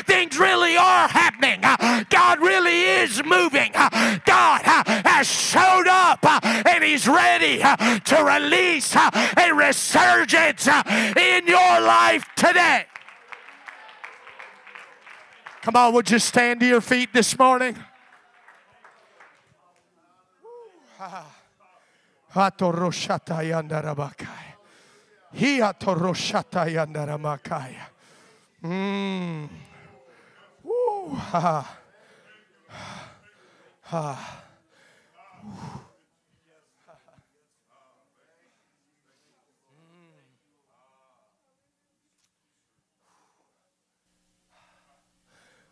Things 0.07 0.39
really 0.39 0.77
are 0.77 1.09
happening. 1.09 1.61
God 2.11 2.41
really 2.41 2.83
is 2.83 3.23
moving. 3.25 3.73
God 3.73 4.63
has 4.65 5.29
showed 5.29 5.87
up 5.89 6.19
and 6.79 6.85
He's 6.85 7.09
ready 7.09 7.61
uh, 7.61 7.77
to 7.99 8.25
release 8.25 8.95
uh, 8.95 9.11
a 9.37 9.53
resurgence 9.53 10.69
uh, 10.69 10.83
in 11.17 11.47
your 11.47 11.81
life 11.81 12.25
today. 12.37 12.87
Come 15.63 15.75
on, 15.75 15.93
would 15.95 16.09
you 16.09 16.21
stand 16.21 16.61
to 16.61 16.67
your 16.67 16.81
feet 16.81 17.13
this 17.13 17.37
morning? 17.37 17.77
Mm. 28.63 29.49
Woo. 30.63 31.09
Ha. 31.09 31.79
Ha. 33.83 34.48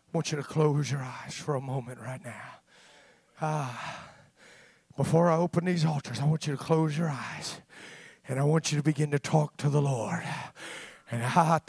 I 0.07 0.17
want 0.17 0.31
you 0.31 0.37
to 0.37 0.43
close 0.43 0.89
your 0.89 1.01
eyes 1.01 1.33
for 1.33 1.55
a 1.55 1.61
moment 1.61 1.99
right 1.99 2.23
now. 2.23 2.51
Ah, 3.41 4.09
before 4.95 5.29
I 5.29 5.35
open 5.35 5.65
these 5.65 5.85
altars, 5.85 6.19
I 6.19 6.25
want 6.25 6.47
you 6.47 6.55
to 6.55 6.61
close 6.61 6.97
your 6.97 7.09
eyes 7.09 7.61
and 8.27 8.39
I 8.39 8.43
want 8.43 8.71
you 8.71 8.77
to 8.77 8.83
begin 8.83 9.11
to 9.11 9.19
talk 9.19 9.57
to 9.57 9.69
the 9.69 9.81
Lord. 9.81 10.23
And 11.09 11.23
I 11.23 11.61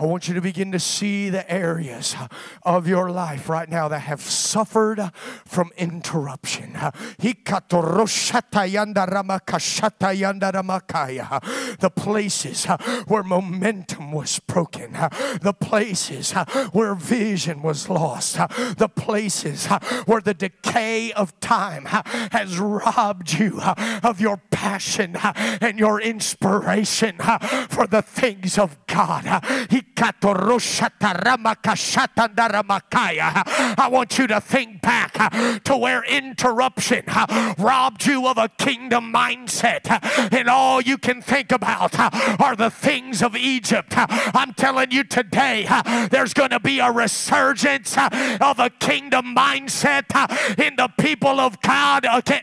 want 0.00 0.26
you 0.26 0.34
to 0.34 0.40
begin 0.40 0.72
to 0.72 0.80
see 0.80 1.30
the 1.30 1.48
areas 1.48 2.16
of 2.64 2.88
your 2.88 3.08
life 3.10 3.48
right 3.48 3.68
now 3.68 3.86
that 3.86 4.00
have 4.00 4.20
suffered 4.20 5.12
from 5.44 5.70
interruption. 5.76 6.72
The 11.78 11.92
places 11.94 12.64
where 13.06 13.22
momentum 13.22 14.10
was 14.10 14.40
broken, 14.40 14.92
the 14.92 15.54
places 15.58 16.32
where 16.72 16.94
vision 16.96 17.62
was 17.62 17.88
lost, 17.88 18.38
the 18.76 18.90
places 18.94 19.66
where 20.06 20.20
the 20.20 20.34
decay 20.34 21.12
of 21.12 21.38
time 21.38 21.84
has 21.84 22.58
robbed 22.58 23.34
you 23.34 23.60
of 24.02 24.20
your 24.20 24.38
passion 24.50 25.16
and 25.60 25.78
your 25.78 26.00
inspiration 26.00 27.18
for 27.68 27.86
the 27.86 28.02
things 28.02 28.58
of 28.58 28.76
God. 28.86 29.24
I 33.78 33.88
want 33.90 34.18
you 34.18 34.26
to 34.26 34.40
think 34.40 34.82
back 34.82 35.12
to 35.64 35.76
where 35.76 36.02
interruption 36.04 37.04
robbed 37.58 38.06
you 38.06 38.26
of 38.26 38.38
a 38.38 38.48
kingdom 38.48 39.12
mindset, 39.12 39.88
and 40.32 40.48
all 40.48 40.80
you 40.80 40.98
can 40.98 41.22
think 41.22 41.52
about 41.52 41.98
are 42.40 42.56
the 42.56 42.70
things 42.70 43.22
of 43.22 43.36
Egypt. 43.36 43.92
I'm 43.96 44.54
telling 44.54 44.90
you 44.90 45.04
today, 45.04 45.66
there's 46.10 46.34
going 46.34 46.50
to 46.50 46.60
be 46.60 46.78
a 46.78 46.90
resurgence 46.90 47.96
of 47.96 48.58
a 48.58 48.70
kingdom 48.78 49.34
mindset 49.36 50.12
in 50.58 50.76
the 50.76 50.88
people 50.98 51.40
of 51.40 51.60
God. 51.60 52.06
Okay. 52.06 52.42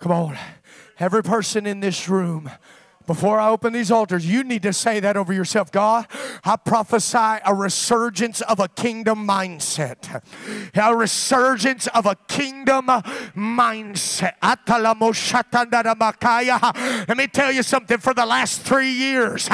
Come 0.00 0.12
on. 0.12 0.38
Every 0.98 1.22
person 1.22 1.66
in 1.66 1.80
this 1.80 2.08
room 2.08 2.50
before 3.06 3.40
I 3.40 3.48
open 3.48 3.72
these 3.72 3.90
altars, 3.90 4.26
you 4.26 4.44
need 4.44 4.62
to 4.62 4.72
say 4.72 5.00
that 5.00 5.16
over 5.16 5.32
yourself. 5.32 5.72
God, 5.72 6.06
I 6.44 6.56
prophesy 6.56 7.42
a 7.44 7.54
resurgence 7.54 8.40
of 8.42 8.60
a 8.60 8.68
kingdom 8.68 9.26
mindset. 9.26 10.22
A 10.74 10.94
resurgence 10.94 11.86
of 11.88 12.06
a 12.06 12.14
kingdom 12.28 12.86
mindset. 12.86 14.34
Let 17.08 17.16
me 17.16 17.26
tell 17.26 17.52
you 17.52 17.62
something. 17.62 17.98
For 17.98 18.14
the 18.14 18.26
last 18.26 18.62
three 18.62 18.92
years, 18.92 19.48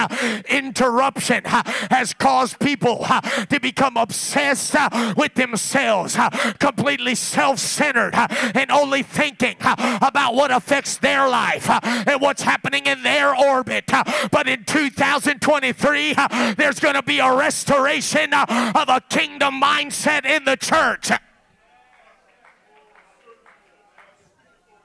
interruption 0.49 1.43
has 1.45 2.13
caused 2.13 2.59
people 2.59 3.07
to 3.49 3.59
become 3.61 3.97
obsessed 3.97 4.77
with 5.17 5.35
themselves, 5.35 6.17
completely 6.59 7.15
self 7.15 7.59
centered, 7.59 8.15
and 8.55 8.71
only 8.71 9.03
thinking 9.03 9.57
about 9.61 10.35
what 10.35 10.51
affects 10.51 10.99
their 10.99 11.29
life 11.29 11.71
and 11.71 12.21
what's 12.21 12.43
happening 12.43 12.87
in 12.87 13.03
their 13.03 13.37
orbit. 13.47 13.85
Uh, 13.93 14.05
but 14.31 14.49
in 14.49 14.65
2023, 14.65 16.15
uh, 16.17 16.55
there's 16.55 16.81
going 16.81 16.95
to 16.95 17.03
be 17.03 17.19
a 17.19 17.35
restoration 17.35 18.33
uh, 18.33 18.73
of 18.75 18.89
a 18.89 19.01
kingdom 19.09 19.61
mindset 19.61 20.25
in 20.25 20.45
the 20.45 20.57
church. 20.57 21.11